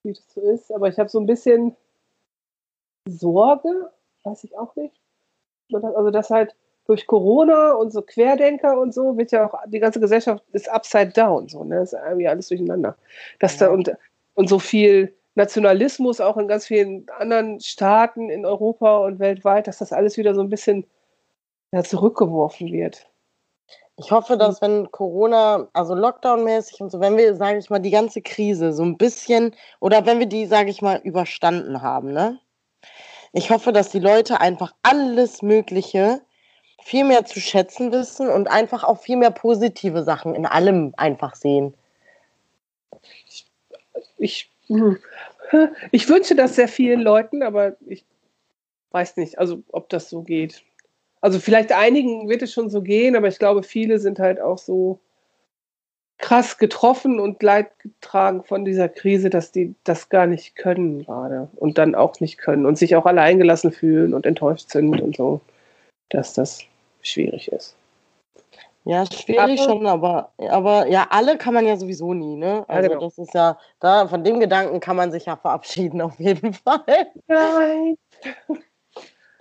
[0.04, 0.72] wie das so ist.
[0.72, 1.76] Aber ich habe so ein bisschen
[3.10, 3.92] Sorge,
[4.24, 4.94] weiß ich auch nicht.
[5.74, 6.56] Also, dass halt
[6.86, 11.10] durch Corona und so Querdenker und so wird ja auch die ganze Gesellschaft ist upside
[11.10, 11.82] down, so, ne?
[11.82, 12.96] Ist irgendwie alles durcheinander.
[13.40, 13.66] Dass ja.
[13.66, 13.92] da und,
[14.36, 19.80] und so viel Nationalismus auch in ganz vielen anderen Staaten in Europa und weltweit, dass
[19.80, 20.86] das alles wieder so ein bisschen
[21.72, 23.10] ja, zurückgeworfen wird.
[24.00, 27.90] Ich hoffe, dass wenn Corona, also Lockdown-mäßig und so, wenn wir, sage ich mal, die
[27.90, 32.40] ganze Krise so ein bisschen oder wenn wir die, sage ich mal, überstanden haben, ne?
[33.34, 36.22] Ich hoffe, dass die Leute einfach alles Mögliche
[36.84, 41.36] viel mehr zu schätzen wissen und einfach auch viel mehr positive Sachen in allem einfach
[41.36, 41.74] sehen.
[44.18, 45.00] Ich, hm,
[45.92, 48.06] ich wünsche das sehr vielen Leuten, aber ich
[48.92, 50.64] weiß nicht, also ob das so geht.
[51.28, 54.58] Also vielleicht einigen wird es schon so gehen, aber ich glaube, viele sind halt auch
[54.58, 54.98] so
[56.20, 61.78] krass getroffen und leidgetragen von dieser Krise, dass die das gar nicht können gerade und
[61.80, 65.42] dann auch nicht können und sich auch alleingelassen fühlen und enttäuscht sind und so,
[66.08, 66.62] dass das
[67.02, 67.76] schwierig ist.
[68.86, 72.64] Ja, schwierig aber, schon, aber, aber ja, alle kann man ja sowieso nie, ne?
[72.70, 73.02] Also genau.
[73.02, 77.12] das ist ja, da von dem Gedanken kann man sich ja verabschieden auf jeden Fall.
[77.28, 77.98] Nein.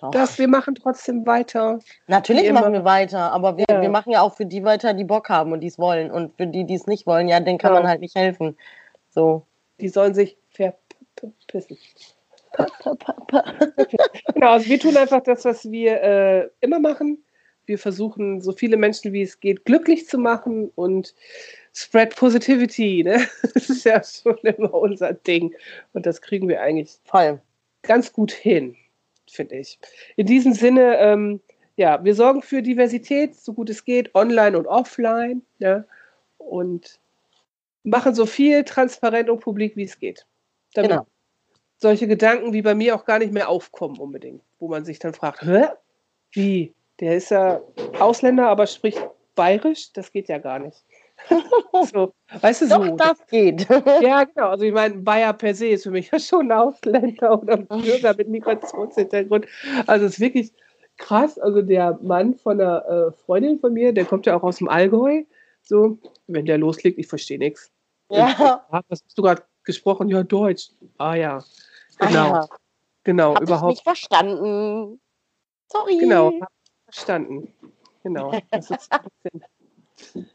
[0.00, 0.10] Doch.
[0.10, 1.78] Das, wir machen trotzdem weiter.
[2.06, 3.80] Natürlich machen wir weiter, aber wir, ja.
[3.80, 6.10] wir machen ja auch für die weiter, die Bock haben und die es wollen.
[6.10, 7.80] Und für die, die es nicht wollen, ja, denen kann ja.
[7.80, 8.56] man halt nicht helfen.
[9.08, 9.42] So.
[9.80, 11.78] Die sollen sich verpissen.
[14.34, 17.22] genau, also wir tun einfach das, was wir äh, immer machen
[17.66, 21.14] wir versuchen, so viele Menschen wie es geht glücklich zu machen und
[21.74, 23.02] spread positivity.
[23.04, 23.26] Ne?
[23.54, 25.54] Das ist ja schon immer unser Ding.
[25.92, 27.40] Und das kriegen wir eigentlich Voll.
[27.82, 28.76] ganz gut hin,
[29.30, 29.78] finde ich.
[30.16, 31.40] In diesem Sinne, ähm,
[31.76, 35.42] ja, wir sorgen für Diversität, so gut es geht, online und offline.
[35.58, 35.84] Ja?
[36.38, 37.00] Und
[37.82, 40.26] machen so viel transparent und publik, wie es geht.
[40.74, 41.06] Damit genau.
[41.78, 45.14] solche Gedanken wie bei mir auch gar nicht mehr aufkommen unbedingt, wo man sich dann
[45.14, 45.66] fragt, Hä?
[46.32, 46.74] wie?
[47.00, 47.60] Der ist ja
[47.98, 49.92] Ausländer, aber spricht bayerisch.
[49.92, 50.82] Das geht ja gar nicht.
[51.92, 52.96] so, weißt du, Doch, so.
[52.96, 53.68] das geht.
[54.00, 54.48] ja, genau.
[54.50, 57.66] Also ich meine, Bayer per se ist für mich ja schon ein Ausländer oder ein
[57.66, 59.46] Bürger mit Migrationshintergrund.
[59.86, 60.52] Also es ist wirklich
[60.96, 61.38] krass.
[61.38, 64.68] Also der Mann von einer äh, Freundin von mir, der kommt ja auch aus dem
[64.68, 65.24] Allgäu.
[65.62, 67.70] So, wenn der loslegt, ich verstehe nichts.
[68.10, 68.64] Ja.
[68.70, 70.08] Was hast du gerade gesprochen?
[70.08, 70.70] Ja, Deutsch.
[70.98, 71.42] Ah ja.
[71.98, 72.32] Genau.
[72.34, 72.48] Ah,
[73.06, 73.72] Genau, hab überhaupt.
[73.72, 75.00] ich nicht verstanden.
[75.70, 75.96] Sorry.
[75.98, 76.32] Genau,
[76.88, 77.54] verstanden.
[78.02, 78.32] Genau.
[78.50, 79.00] Das ist ein
[79.94, 80.30] bisschen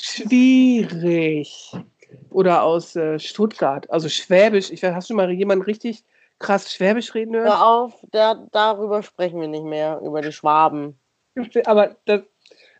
[0.00, 1.72] schwierig.
[2.30, 4.70] Oder aus äh, Stuttgart, also Schwäbisch.
[4.70, 6.04] Ich weiß, hast du mal jemanden richtig
[6.38, 7.46] krass Schwäbisch reden hören?
[7.46, 10.98] Hör auf, da, darüber sprechen wir nicht mehr, über die Schwaben.
[11.66, 12.22] Aber das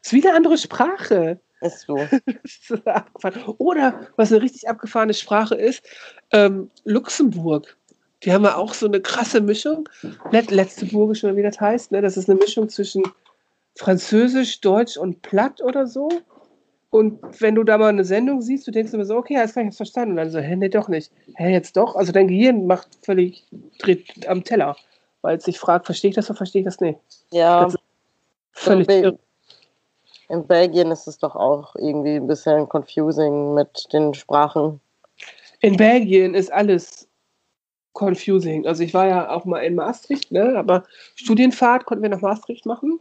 [0.03, 1.41] ist wieder eine andere Sprache.
[1.61, 1.97] Ist so.
[2.43, 3.55] Ist abgefahren.
[3.59, 5.85] Oder was eine richtig abgefahrene Sprache ist,
[6.33, 7.77] ähm, Luxemburg.
[8.23, 9.89] Die haben ja auch so eine krasse Mischung.
[10.31, 11.93] Let Letzteburgisch oder wie das heißt.
[11.93, 12.03] Ne?
[12.03, 13.03] Das ist eine Mischung zwischen
[13.77, 16.09] Französisch, Deutsch und Platt oder so.
[16.91, 19.65] Und wenn du da mal eine Sendung siehst, du denkst immer so, okay, jetzt kann
[19.65, 20.13] ich es verstanden.
[20.13, 21.13] Und dann so, hä, nee, doch nicht.
[21.37, 21.95] Hä, jetzt doch?
[21.95, 23.47] Also dein Gehirn macht völlig,
[23.79, 24.77] dreht am Teller.
[25.23, 26.99] Weil es sich fragt, verstehe ich das oder verstehe ich das nicht?
[27.31, 27.77] Ja, Das
[28.53, 29.19] Völlig Be- irre.
[30.29, 34.81] in Belgien ist es doch auch irgendwie ein bisschen confusing mit den Sprachen.
[35.61, 37.09] In Belgien ist alles
[37.93, 38.67] confusing.
[38.67, 40.57] Also ich war ja auch mal in Maastricht, ne?
[40.57, 40.85] aber
[41.15, 42.99] Studienfahrt konnten wir nach Maastricht machen.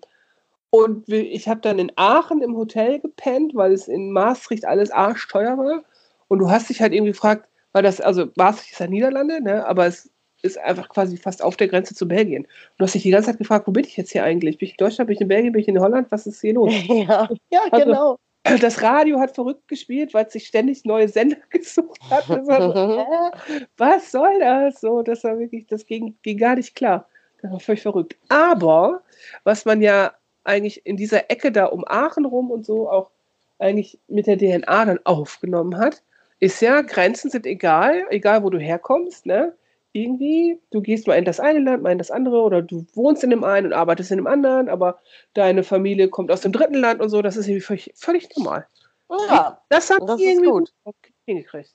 [0.72, 5.58] Und ich habe dann in Aachen im Hotel gepennt, weil es in Maastricht alles arschteuer
[5.58, 5.84] war.
[6.28, 9.66] Und du hast dich halt irgendwie gefragt, weil das, also Maastricht ist ja Niederlande, ne?
[9.66, 10.12] aber es
[10.42, 12.44] ist einfach quasi fast auf der Grenze zu Belgien.
[12.46, 14.58] Und du hast dich die ganze Zeit gefragt, wo bin ich jetzt hier eigentlich?
[14.58, 16.12] Bin ich in Deutschland, bin ich in Belgien, bin ich in Holland?
[16.12, 16.74] Was ist hier los?
[16.88, 18.18] ja, ja Also- genau.
[18.62, 22.30] Das Radio hat verrückt gespielt, weil es sich ständig neue Sender gesucht hat.
[22.30, 23.66] War hä?
[23.78, 24.80] was soll das?
[24.80, 27.06] So, das war wirklich, das ging, ging gar nicht klar.
[27.42, 28.16] Das war völlig verrückt.
[28.30, 29.04] Aber
[29.44, 30.14] was man ja
[30.50, 33.12] eigentlich in dieser Ecke da um Aachen rum und so auch
[33.60, 36.02] eigentlich mit der DNA dann aufgenommen hat,
[36.40, 39.54] ist ja, Grenzen sind egal, egal wo du herkommst, ne?
[39.92, 43.24] Irgendwie, du gehst mal in das eine Land, mal in das andere oder du wohnst
[43.24, 45.00] in dem einen und arbeitest in dem anderen, aber
[45.34, 48.68] deine Familie kommt aus dem dritten Land und so, das ist irgendwie völlig, völlig normal.
[49.10, 50.74] Ja, Das haben Das irgendwie gut.
[50.84, 50.96] gut
[51.26, 51.74] hingekriegt.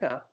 [0.00, 0.28] Ja.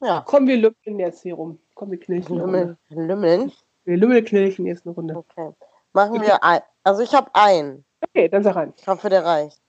[0.00, 0.22] ja.
[0.26, 1.58] Komm, wir lümmeln jetzt hier rum.
[1.74, 2.36] Komm, wir knilchen.
[2.38, 2.78] Lümmeln.
[2.88, 3.52] Lümmeln.
[3.84, 5.16] Wir lümmelknilchen jetzt eine Runde.
[5.16, 5.50] Okay.
[5.92, 6.60] Machen wir ein.
[6.84, 7.84] Also ich habe einen.
[8.02, 8.72] Okay, dann sag rein.
[8.76, 9.60] Ich hoffe, der reicht.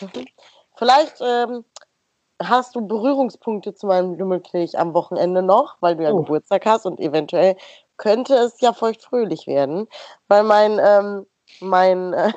[0.76, 1.64] Vielleicht ähm,
[2.42, 6.22] hast du Berührungspunkte zu meinem Lümmelknilch am Wochenende noch, weil du ja Oh.
[6.22, 7.56] Geburtstag hast und eventuell
[7.96, 9.86] könnte es ja feuchtfröhlich werden,
[10.28, 11.26] weil mein, ähm,
[11.60, 12.32] mein äh,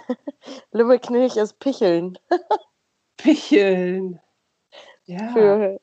[0.72, 2.18] Lümmelknilch ist Picheln.
[3.18, 4.20] Picheln.
[5.06, 5.82] Ja, Für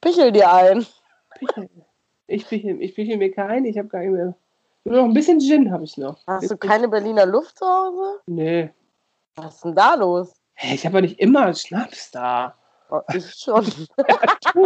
[0.00, 0.84] Pichel dir ein.
[1.38, 1.84] Picheln.
[2.26, 4.34] Ich pichel, ich pichel mir keinen, ich habe gar nicht mehr.
[4.86, 6.16] Noch ein bisschen Gin habe ich noch.
[6.28, 8.20] Hast du keine Berliner Luft zu Hause?
[8.26, 8.70] Nee.
[9.34, 10.32] Was ist denn da los?
[10.54, 12.54] Hey, ich habe ja nicht immer Schnaps da.
[12.90, 13.66] Oh, ich schon.
[14.54, 14.64] Du,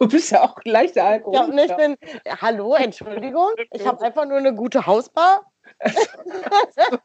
[0.00, 1.88] du bist ja auch ein leichter Ich habe Alkoholiker.
[1.88, 2.36] nicht den.
[2.40, 3.48] Hallo, Entschuldigung.
[3.72, 5.50] Ich habe einfach nur eine gute Hausbar.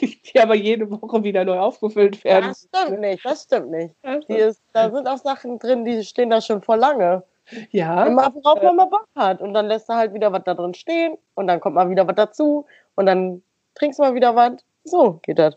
[0.00, 2.48] die, die aber jede Woche wieder neu aufgefüllt werden.
[2.48, 3.94] Das stimmt nicht, das stimmt nicht.
[4.02, 7.24] Ja, Die ist, da sind auch Sachen drin, die stehen da schon vor lange.
[7.70, 8.06] Ja.
[8.06, 9.40] Immer worauf man mal Bock hat.
[9.40, 12.06] Und dann lässt du halt wieder was da drin stehen und dann kommt mal wieder
[12.06, 13.42] was dazu und dann
[13.74, 14.52] trinkst du mal wieder was.
[14.84, 15.56] So geht das.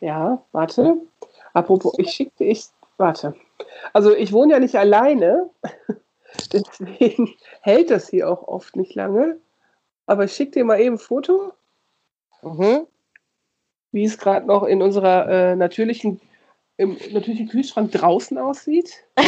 [0.00, 0.96] Ja, warte.
[1.54, 3.34] Apropos, ich schickte ich, warte.
[3.92, 5.50] Also ich wohne ja nicht alleine,
[6.52, 9.38] deswegen hält das hier auch oft nicht lange.
[10.06, 11.52] Aber ich schicke dir mal eben ein Foto,
[12.42, 12.86] Mhm.
[13.90, 16.20] wie es gerade noch in unserer äh, natürlichen,
[16.78, 19.04] im natürlichen Kühlschrank draußen aussieht.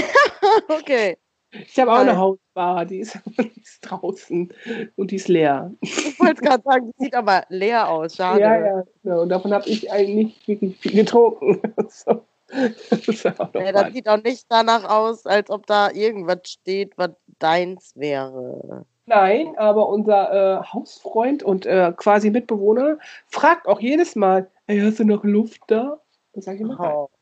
[0.68, 1.18] Okay.
[1.52, 4.52] Ich habe auch eine Hausbar, die ist, die ist draußen
[4.96, 5.72] und die ist leer.
[5.80, 8.16] Ich wollte gerade sagen, die sieht aber leer aus.
[8.16, 8.40] Schade.
[8.40, 9.22] Ja, ja, genau.
[9.22, 11.60] Und davon habe ich eigentlich wirklich viel getrunken.
[11.88, 12.24] so.
[12.50, 17.92] Das ja das sieht auch nicht danach aus, als ob da irgendwas steht, was deins
[17.94, 18.84] wäre.
[19.06, 24.98] Nein, aber unser äh, Hausfreund und äh, quasi Mitbewohner fragt auch jedes Mal, hey, hast
[24.98, 26.00] du noch Luft da?
[26.32, 26.80] Dann sage ich immer.
[26.80, 27.19] Oh.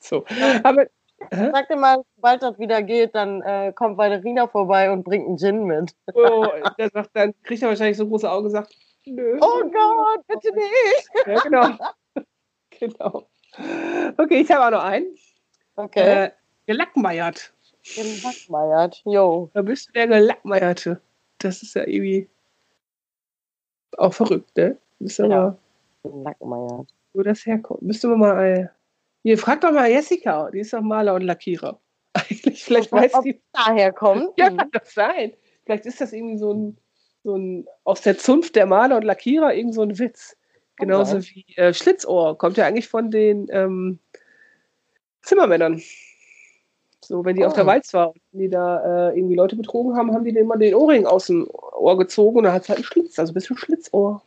[0.00, 0.24] So.
[0.62, 0.86] Aber
[1.32, 1.50] Hä?
[1.52, 5.36] Sag dir mal, sobald das wieder geht, dann äh, kommt Valerina vorbei und bringt einen
[5.36, 5.94] Gin mit.
[6.14, 6.46] oh,
[6.78, 8.74] der sagt, dann kriegt er wahrscheinlich so große Augen und sagt,
[9.04, 9.36] nö.
[9.40, 11.26] Oh Gott, bitte nicht.
[11.26, 11.68] Ja, genau.
[12.70, 13.28] genau.
[14.16, 15.16] Okay, ich habe auch noch einen.
[15.74, 16.24] Okay.
[16.26, 16.30] Äh,
[16.66, 17.52] gelackmeiert.
[17.96, 19.02] Den Hackmeiert.
[19.04, 19.50] Jo.
[19.54, 21.00] Da bist du der Gelackmeierte.
[21.38, 22.28] Das ist ja irgendwie
[23.96, 24.76] auch verrückt, ne?
[25.00, 25.56] Das ist aber, Ja.
[26.04, 26.86] Den Lackmeiert.
[27.12, 27.82] wo das herkommt.
[27.82, 28.72] Müsste man mal.
[29.28, 31.78] Hier, frag doch mal Jessica, die ist doch Maler und Lackierer.
[32.14, 33.38] Eigentlich, vielleicht weiß Ob die.
[33.52, 34.30] daher kommt.
[34.38, 35.34] Ja, kann das sein.
[35.66, 36.78] Vielleicht ist das irgendwie so ein,
[37.24, 40.34] so ein aus der Zunft der Maler und Lackierer irgend so ein Witz.
[40.76, 41.24] Genauso sein.
[41.34, 43.98] wie äh, Schlitzohr kommt ja eigentlich von den ähm,
[45.20, 45.82] Zimmermännern.
[47.04, 47.66] So, wenn die auf der Oh.
[47.66, 50.74] Walz war und die da äh, irgendwie Leute betrogen haben, haben die denen mal den
[50.74, 53.58] Ohrring aus dem Ohr gezogen und dann hat es halt einen Schlitz, also ein bisschen
[53.58, 54.22] Schlitzohr.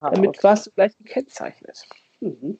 [0.00, 0.42] Ah, Damit okay.
[0.42, 1.86] warst du gleich gekennzeichnet.
[2.18, 2.58] Mhm.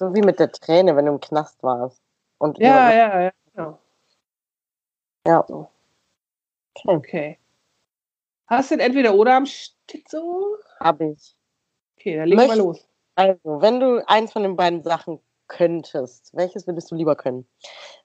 [0.00, 2.00] So wie mit der Träne, wenn du im Knast warst.
[2.38, 3.32] Und Ja, ja, ja.
[3.52, 3.78] Genau.
[5.26, 5.40] ja.
[5.40, 5.68] Okay.
[6.86, 7.38] Okay.
[8.46, 10.56] Hast du denn entweder oder am Stitzo?
[10.80, 11.36] Hab ich.
[11.98, 12.88] Okay, dann wir Möcht- los.
[13.14, 17.46] Also, wenn du eins von den beiden Sachen könntest, welches würdest du lieber können?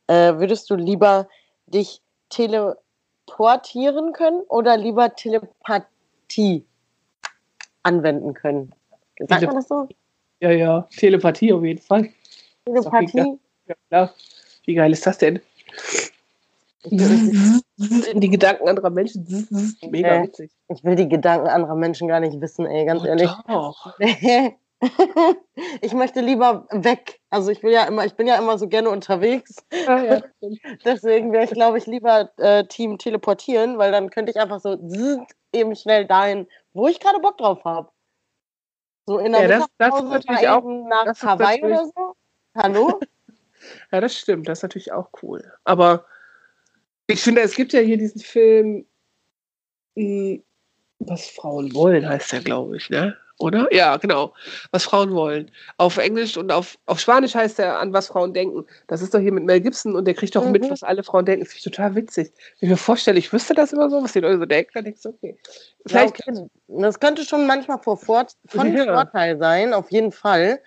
[0.07, 1.29] Äh, würdest du lieber
[1.65, 6.67] dich teleportieren können oder lieber Telepathie
[7.83, 8.75] anwenden können?
[9.17, 9.87] Sagt man das so?
[10.41, 10.87] Ja, ja.
[10.95, 12.09] Telepathie auf jeden Fall.
[12.65, 13.39] Telepathie?
[13.67, 14.13] Ja, klar.
[14.65, 15.39] Wie geil ist das denn?
[16.85, 19.25] In die Gedanken anderer Menschen.
[19.89, 20.51] Mega witzig.
[20.69, 23.29] Ich will die Gedanken anderer Menschen gar nicht wissen, ey, ganz Oh, ehrlich.
[23.47, 23.93] Doch.
[25.81, 27.19] ich möchte lieber weg.
[27.29, 29.55] Also ich will ja immer, ich bin ja immer so gerne unterwegs.
[29.71, 30.21] Ja, ja.
[30.83, 34.77] Deswegen wäre ich, glaube ich, lieber äh, Team teleportieren, weil dann könnte ich einfach so
[35.53, 37.89] eben schnell dahin, wo ich gerade Bock drauf habe.
[39.05, 42.15] So in der Ja, das- das ist natürlich auch- nach das Hawaii oder so.
[42.55, 42.99] Hallo?
[43.91, 44.47] ja, das stimmt.
[44.47, 45.51] Das ist natürlich auch cool.
[45.63, 46.05] Aber
[47.07, 48.85] ich finde, es gibt ja hier diesen Film,
[49.95, 50.39] mh,
[50.99, 53.15] was Frauen wollen, heißt der, glaube ich, ne?
[53.37, 53.67] Oder?
[53.73, 54.33] Ja, genau.
[54.71, 55.51] Was Frauen wollen.
[55.77, 58.65] Auf Englisch und auf, auf Spanisch heißt er an was Frauen denken.
[58.87, 60.69] Das ist doch hier mit Mel Gibson und der kriegt doch mit, Mhm.
[60.69, 61.45] was alle Frauen denken.
[61.45, 62.31] Finde ich total witzig.
[62.59, 64.85] Wenn ich mir vorstelle, ich wüsste das immer so, was die Leute so denken, dann
[64.85, 65.37] denkst du, okay.
[65.43, 65.51] Ja,
[65.87, 66.47] Vielleicht okay.
[66.67, 68.85] Das könnte schon manchmal vor Vor von Ja.
[68.85, 70.61] Vorteil sein, auf jeden Fall.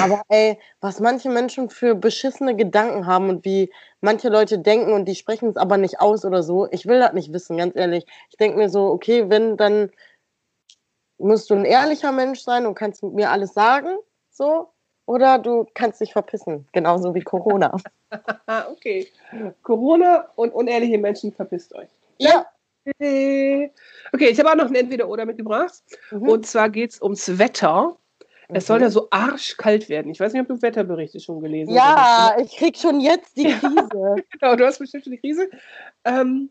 [0.00, 3.70] Aber ey, was manche Menschen für beschissene Gedanken haben und wie
[4.00, 7.12] manche Leute denken und die sprechen es aber nicht aus oder so, ich will das
[7.12, 8.06] nicht wissen, ganz ehrlich.
[8.30, 9.90] Ich denke mir so, okay, wenn, dann
[11.22, 13.96] musst du ein ehrlicher Mensch sein und kannst mit mir alles sagen,
[14.30, 14.68] so.
[15.06, 17.76] Oder du kannst dich verpissen, genauso wie Corona.
[18.46, 19.08] Ah, okay.
[19.62, 21.88] Corona und unehrliche Menschen, verpisst euch.
[22.18, 22.46] Ja.
[22.98, 23.70] Okay,
[24.12, 25.74] ich habe auch noch ein Entweder-Oder mitgebracht.
[26.10, 26.28] Mhm.
[26.28, 27.96] Und zwar geht es ums Wetter.
[28.48, 28.84] Es soll Mhm.
[28.84, 30.12] ja so arschkalt werden.
[30.12, 33.88] Ich weiß nicht, ob du Wetterberichte schon gelesen Ja, ich krieg schon jetzt die Krise.
[34.30, 35.48] Genau, du hast bestimmt schon die Krise.
[36.04, 36.50] Ähm,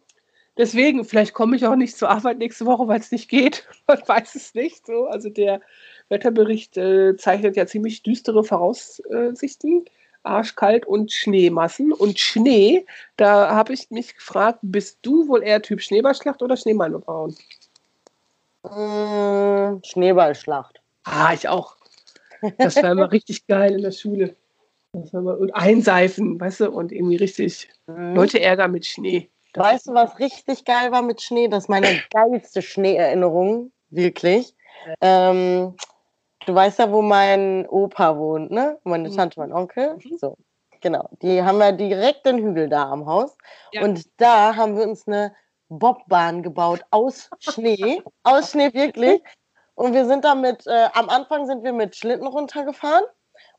[0.58, 3.68] deswegen, vielleicht komme ich auch nicht zur Arbeit nächste Woche, weil es nicht geht.
[3.88, 4.86] Man weiß es nicht.
[4.86, 5.06] So.
[5.06, 5.62] Also der
[6.10, 9.86] Wetterbericht äh, zeichnet ja ziemlich düstere Voraussichten.
[10.24, 11.91] Arschkalt und Schneemassen.
[11.91, 12.86] Und Schnee,
[13.18, 17.36] da habe ich mich gefragt, bist du wohl eher Typ Schneeballschlacht oder Schneemann bauen?
[18.64, 20.80] Mm, Schneeballschlacht.
[21.06, 21.76] Ah, ich auch.
[22.60, 24.36] Das war immer richtig geil in der Schule.
[24.93, 28.16] Immer, und einseifen, weißt du, und irgendwie richtig Mhm.
[28.16, 29.30] Leute ärgern mit Schnee.
[29.56, 31.47] Weißt du, was richtig geil war mit Schnee?
[31.47, 34.56] Das ist meine geilste Schneeerinnerung, wirklich.
[35.02, 35.76] Ähm,
[36.45, 38.80] du weißt ja, wo mein Opa wohnt, ne?
[38.84, 39.16] Meine Mhm.
[39.16, 39.95] Tante, mein Onkel.
[39.95, 40.18] Mhm.
[40.18, 40.38] So,
[40.82, 41.10] genau.
[41.22, 43.38] Die haben ja direkt den Hügel da am Haus.
[43.72, 43.84] Ja.
[43.84, 45.36] Und da haben wir uns eine
[45.70, 48.02] Bobbahn gebaut aus Schnee.
[48.24, 49.22] aus Schnee, wirklich.
[49.76, 53.04] Und wir sind damit, äh, am Anfang sind wir mit Schlitten runtergefahren.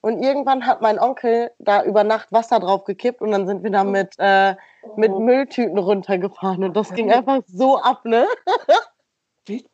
[0.02, 3.70] Und irgendwann hat mein Onkel da über Nacht Wasser drauf gekippt und dann sind wir
[3.70, 4.56] da mit, äh,
[4.96, 6.64] mit Mülltüten runtergefahren.
[6.64, 8.26] Und das ging einfach so ab, ne?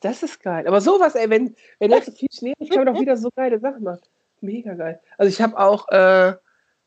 [0.00, 0.66] Das ist geil.
[0.66, 3.28] Aber sowas, ey, wenn, wenn jetzt so viel Schnee ist, kann man doch wieder so
[3.36, 4.00] geile Sachen machen.
[4.40, 4.98] Mega geil.
[5.18, 6.32] Also ich habe auch äh,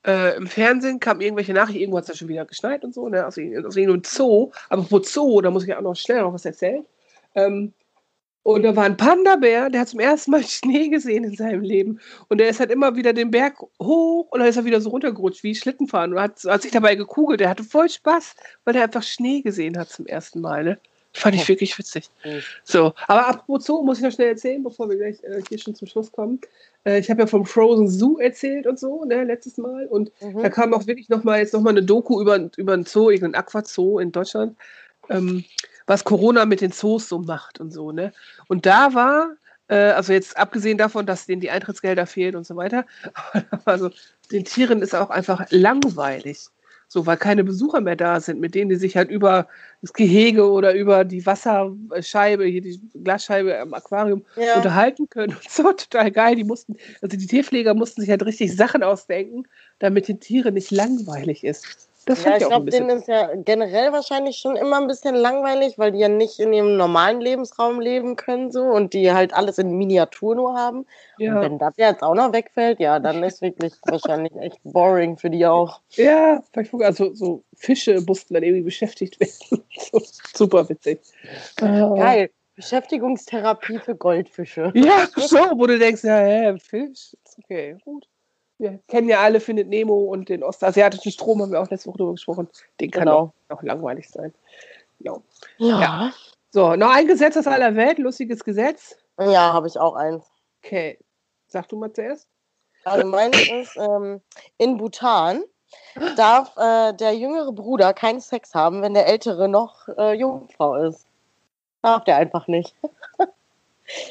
[0.04, 3.08] äh, im Fernsehen kam irgendwelche Nachrichten, irgendwo hat es ja schon wieder geschneit und so,
[3.08, 3.28] ne?
[3.28, 4.52] Aus, aus irgendeinem Zoo.
[4.70, 6.84] Aber wo Zoo, da muss ich ja auch noch schnell noch was erzählen.
[7.36, 7.74] Ähm,
[8.44, 12.00] und da war ein Panda-Bär, der hat zum ersten Mal Schnee gesehen in seinem Leben.
[12.28, 14.90] Und der ist halt immer wieder den Berg hoch und dann ist er wieder so
[14.90, 16.14] runtergerutscht wie Schlittenfahren.
[16.14, 17.40] Und hat, hat sich dabei gekugelt.
[17.40, 18.36] Der hatte voll Spaß,
[18.66, 20.64] weil er einfach Schnee gesehen hat zum ersten Mal.
[20.64, 20.80] Ne?
[21.14, 22.10] Fand ich wirklich witzig.
[22.64, 25.76] So, aber apropos Zoo, muss ich noch schnell erzählen, bevor wir gleich äh, hier schon
[25.76, 26.40] zum Schluss kommen.
[26.86, 29.88] Äh, ich habe ja vom Frozen Zoo erzählt und so, ne, letztes Mal.
[29.88, 30.50] Und da Mhm.
[30.52, 33.36] kam auch wirklich noch mal jetzt noch mal eine Doku über, über einen Zoo, irgendeinen
[33.44, 34.58] Aquazoo in Deutschland,
[35.10, 35.44] ähm,
[35.88, 38.12] was Corona mit den Zoos so macht und so, ne.
[38.48, 39.32] Und da war,
[39.68, 42.86] äh, also jetzt abgesehen davon, dass denen die Eintrittsgelder fehlen und so weiter,
[43.66, 43.90] also
[44.32, 46.48] den Tieren ist auch einfach langweilig.
[46.94, 49.48] So, weil keine Besucher mehr da sind, mit denen die sich halt über
[49.82, 54.58] das Gehege oder über die Wasserscheibe, hier die Glasscheibe am Aquarium Ja.
[54.58, 55.34] unterhalten können.
[55.42, 56.36] Und so total geil.
[56.36, 59.48] Die mussten, also die Tierpfleger mussten sich halt richtig Sachen ausdenken,
[59.80, 61.90] damit den Tieren nicht langweilig ist.
[62.06, 65.78] Das Ja, ich ich glaube, denen ist ja generell wahrscheinlich schon immer ein bisschen langweilig,
[65.78, 69.58] weil die ja nicht in ihrem normalen Lebensraum leben können so und die halt alles
[69.60, 70.80] in Miniatur nur haben.
[70.80, 70.88] Und
[71.20, 75.30] Ja, wenn das jetzt auch noch wegfällt, ja, dann ist wirklich wahrscheinlich echt boring für
[75.30, 75.82] die auch.
[75.96, 76.42] ja,
[76.80, 79.64] also so Fische mussten dann irgendwie beschäftigt werden.
[80.34, 81.00] super witzig.
[81.62, 82.30] Äh, Geil.
[82.56, 84.72] Beschäftigungstherapie für Goldfische.
[84.76, 88.08] Ja, so, wo du denkst, ja, hä, Fisch, ist okay, gut.
[88.62, 91.98] Wir kennen ja alle Findet Nemo und den ostasiatischen Strom haben wir auch letzte Woche
[91.98, 92.48] drüber gesprochen.
[92.80, 93.34] Den kann Genau.
[93.50, 94.32] auch, auch langweilig sein.
[95.00, 95.24] Genau.
[95.58, 96.12] Ja, Ja.
[96.52, 98.98] So, noch ein Gesetz aus aller Welt, lustiges Gesetz.
[99.18, 100.26] ja habe ich auch eins.
[100.64, 101.00] Okay.
[101.48, 102.28] Sag du mal zuerst.
[102.84, 104.22] Also meins ist, ähm,
[104.58, 105.44] in Bhutan
[106.18, 111.08] darf äh, der jüngere Bruder keinen Sex haben, wenn der ältere noch äh, Jungfrau ist.
[111.82, 112.76] Darf der einfach nicht.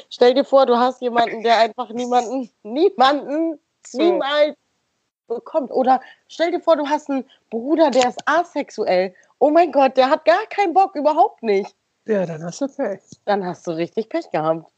[0.09, 3.59] Stell dir vor, du hast jemanden, der einfach niemanden, niemanden.
[3.93, 4.55] Niemals
[5.27, 5.71] bekommt.
[5.71, 9.13] Oder stell dir vor, du hast einen Bruder, der ist asexuell.
[9.39, 11.75] Oh mein Gott, der hat gar keinen Bock, überhaupt nicht.
[12.05, 13.01] Ja, dann hast du Pech.
[13.25, 14.71] Dann hast du richtig Pech gehabt.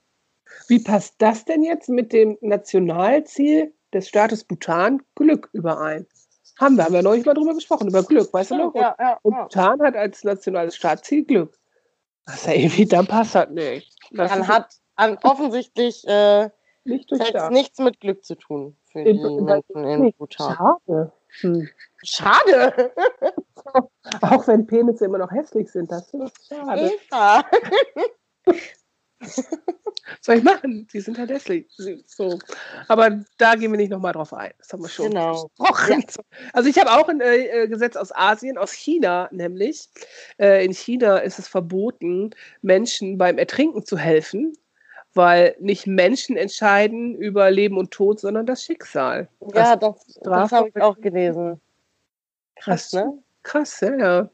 [0.67, 6.05] Wie passt das denn jetzt mit dem Nationalziel des Staates Bhutan Glück überein?
[6.59, 8.75] Haben wir, haben wir neulich mal drüber gesprochen, über Glück, weißt du noch?
[8.75, 9.43] Ja, ja, Und ja.
[9.43, 11.57] Bhutan hat als nationales Staatsziel Glück.
[12.25, 13.91] Das ist ja irgendwie, dann passt das nicht.
[14.11, 16.49] Das Dann hat an, offensichtlich äh,
[16.85, 17.51] nicht Sex durchdacht.
[17.51, 20.13] nichts mit Glück zu tun für In- die Menschen in.
[20.13, 20.55] Bhutan.
[20.55, 21.11] Schade.
[21.41, 21.69] Hm.
[22.03, 22.91] Schade.
[24.21, 26.91] Auch wenn Penisse immer noch hässlich sind, das ist schade.
[27.09, 27.43] Eva.
[29.19, 29.45] Was
[30.21, 30.85] soll ich machen?
[30.91, 31.65] Die sind halt hässlich.
[32.07, 32.37] So.
[32.89, 34.51] Aber da gehen wir nicht nochmal drauf ein.
[34.57, 35.49] Das haben wir schon Genau.
[35.57, 36.03] besprochen.
[36.53, 39.89] Also ich habe auch ein äh, Gesetz aus Asien, aus China nämlich.
[40.37, 42.31] Äh, in China ist es verboten,
[42.61, 44.57] Menschen beim Ertrinken zu helfen,
[45.13, 49.27] weil nicht Menschen entscheiden über Leben und Tod, sondern das Schicksal.
[49.53, 51.61] Ja, das, das habe ich auch gelesen.
[52.55, 52.93] Krass, Krass.
[52.93, 53.23] ne?
[53.43, 54.29] Krass, ja, ja.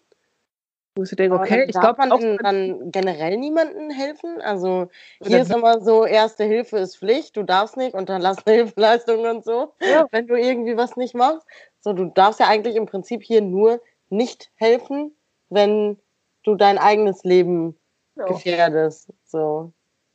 [0.96, 4.42] Wo ich denke, okay, dann ich glaube man auch, dann generell niemandem helfen?
[4.42, 4.90] Also
[5.22, 9.44] hier ist dann- immer so, erste Hilfe ist Pflicht, du darfst nicht unterlassene Hilfeleistung und
[9.46, 10.06] so, Ja.
[10.12, 11.46] wenn du irgendwie was nicht machst.
[11.80, 15.16] So, du darfst ja eigentlich im Prinzip hier nur nicht helfen,
[15.50, 15.98] wenn
[16.44, 17.78] du dein eigenes Leben
[18.16, 19.10] gefährdest.
[19.26, 19.72] So.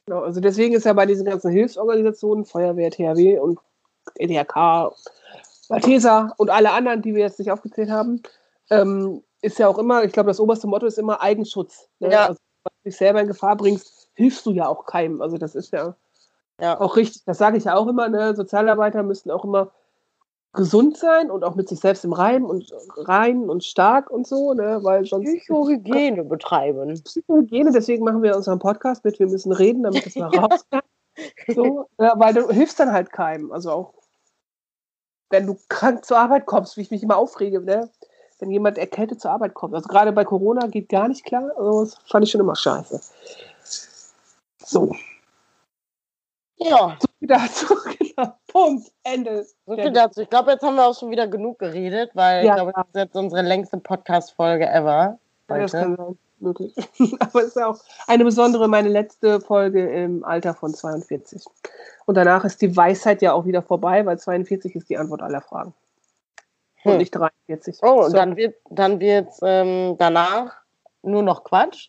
[0.07, 0.23] Genau.
[0.23, 3.59] also deswegen ist ja bei diesen ganzen Hilfsorganisationen, Feuerwehr, THW und
[4.17, 4.93] EDRK,
[5.69, 8.23] Malteser und alle anderen, die wir jetzt nicht aufgezählt haben,
[8.71, 11.89] ähm, ist ja auch immer, ich glaube, das oberste Motto ist immer Eigenschutz.
[12.01, 12.11] Ne?
[12.13, 12.27] Ja.
[12.29, 15.21] Also, wenn du dich selber in Gefahr bringst, hilfst du ja auch keinem.
[15.21, 15.95] Also das ist ja
[16.61, 16.81] Ja.
[16.81, 17.25] auch richtig.
[17.25, 18.09] Das sage ich ja auch immer.
[18.09, 18.35] Ne?
[18.35, 19.71] Sozialarbeiter müssen auch immer
[20.55, 24.55] gesund sein und auch mit sich selbst im Reim und rein und stark und so,
[24.55, 24.81] ne?
[24.83, 26.95] weil sonst Psychohygiene betreiben.
[27.03, 30.85] Psychohygiene, deswegen machen wir unseren Podcast mit, wir müssen reden, damit es mal rauskommt.
[31.49, 33.53] So, ja, weil du hilfst dann halt keinem.
[33.53, 33.95] Also auch
[35.31, 37.91] wenn du krank zur Arbeit kommst, wie ich mich immer aufrege, ne?
[38.39, 39.75] wenn jemand erkältet zur Arbeit kommt.
[39.75, 41.51] Also gerade bei Corona geht gar nicht klar.
[41.57, 43.01] Also das fand ich schon immer scheiße.
[44.59, 44.95] So,
[46.59, 47.67] Ja, so viel dazu.
[48.17, 48.33] Genau.
[48.47, 48.93] Punkt.
[49.03, 49.45] Ende.
[49.67, 50.21] so viel dazu.
[50.21, 52.53] Ich glaube, jetzt haben wir auch schon wieder genug geredet, weil Ja.
[52.53, 55.19] ich glaube, das ist jetzt unsere längste Podcast-Folge ever.
[55.51, 55.83] Ja, das heute.
[55.83, 56.19] kann sein.
[56.39, 56.75] Möglich.
[57.21, 61.43] Aber es ist auch eine besondere, meine letzte Folge im Alter von 42.
[62.07, 65.41] Und danach ist die Weisheit ja auch wieder vorbei, weil 42 ist die Antwort aller
[65.41, 65.75] Fragen.
[66.85, 66.99] Und Hm.
[66.99, 67.79] nicht 43.
[67.83, 68.17] Oh, und So.
[68.17, 70.53] dann wird dann wird's, ähm, danach
[71.03, 71.89] nur noch Quatsch.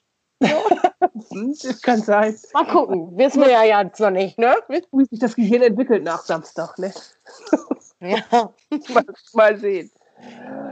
[1.70, 3.18] Das kann sein, Mal gucken.
[3.18, 4.56] Wissen wir ja jetzt noch nicht, ne?
[4.68, 6.78] wie sich das Gehirn entwickelt nach Samstag.
[6.78, 6.94] Ne?
[8.00, 8.18] Ja.
[8.94, 9.92] Mal, mal sehen.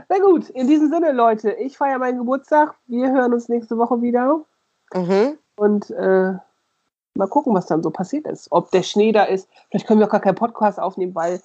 [0.08, 2.74] Na gut, in diesem Sinne, Leute, ich feiere meinen Geburtstag.
[2.86, 4.40] Wir hören uns nächste Woche wieder.
[4.92, 5.38] Mhm.
[5.56, 6.32] Und äh,
[7.14, 8.48] mal gucken, was dann so passiert ist.
[8.50, 9.48] Ob der Schnee da ist.
[9.68, 11.40] Vielleicht können wir auch gar keinen Podcast aufnehmen, weil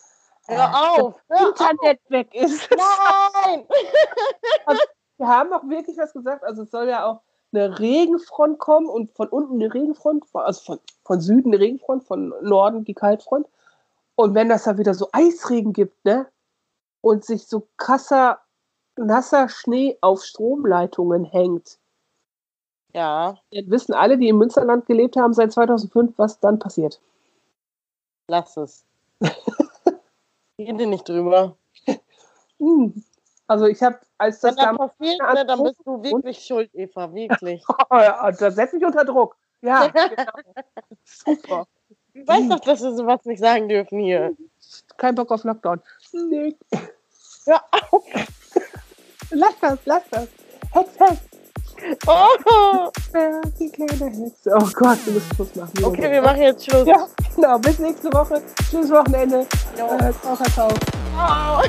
[0.47, 1.21] äh, Hör auf!
[1.27, 1.61] das Hör auf.
[1.61, 2.69] Internet weg ist.
[2.71, 3.65] Nein!
[5.17, 6.43] Wir haben auch wirklich was gesagt.
[6.43, 7.21] Also es soll ja auch
[7.53, 12.33] eine Regenfront kommen und von unten eine Regenfront, also von, von Süden eine Regenfront, von
[12.41, 13.47] Norden die Kaltfront.
[14.15, 16.27] Und wenn das da wieder so Eisregen gibt, ne?
[17.01, 18.39] Und sich so krasser,
[18.97, 21.79] nasser Schnee auf Stromleitungen hängt,
[22.93, 27.01] Ja, dann wissen alle, die im Münsterland gelebt haben seit 2005, was dann passiert.
[28.29, 28.85] lass es.
[30.59, 31.57] Rede nicht drüber.
[32.59, 33.03] Hm.
[33.49, 36.69] Also ich habe, als Wenn das das da passiert, ne, dann bist du wirklich schuld,
[36.75, 37.11] Eva.
[37.11, 37.63] Wirklich.
[37.67, 39.35] Oh, ja, da setzt mich unter Druck.
[39.61, 40.31] Ja, genau.
[41.03, 41.65] super.
[42.13, 44.35] Du weißt doch, dass wir sowas nicht sagen dürfen hier.
[44.97, 45.81] Kein Bock auf Lockdown.
[46.13, 46.55] Nee.
[47.45, 48.03] Hör auf!
[49.31, 50.27] Lass das, lass das.
[50.71, 51.17] Hex, Hex.
[52.07, 52.91] Oh.
[53.13, 54.51] Ja, die kleine Hexe.
[54.53, 55.83] Oh Gott, du musst Schluss machen.
[55.83, 56.87] Okay, wir machen jetzt Schluss.
[56.87, 57.57] Ja, genau.
[57.59, 58.41] Bis nächste Woche.
[58.69, 59.45] Schönes Wochenende.
[59.77, 59.87] Jo.
[59.97, 60.69] Äh, ciao.
[61.15, 61.61] Ciao.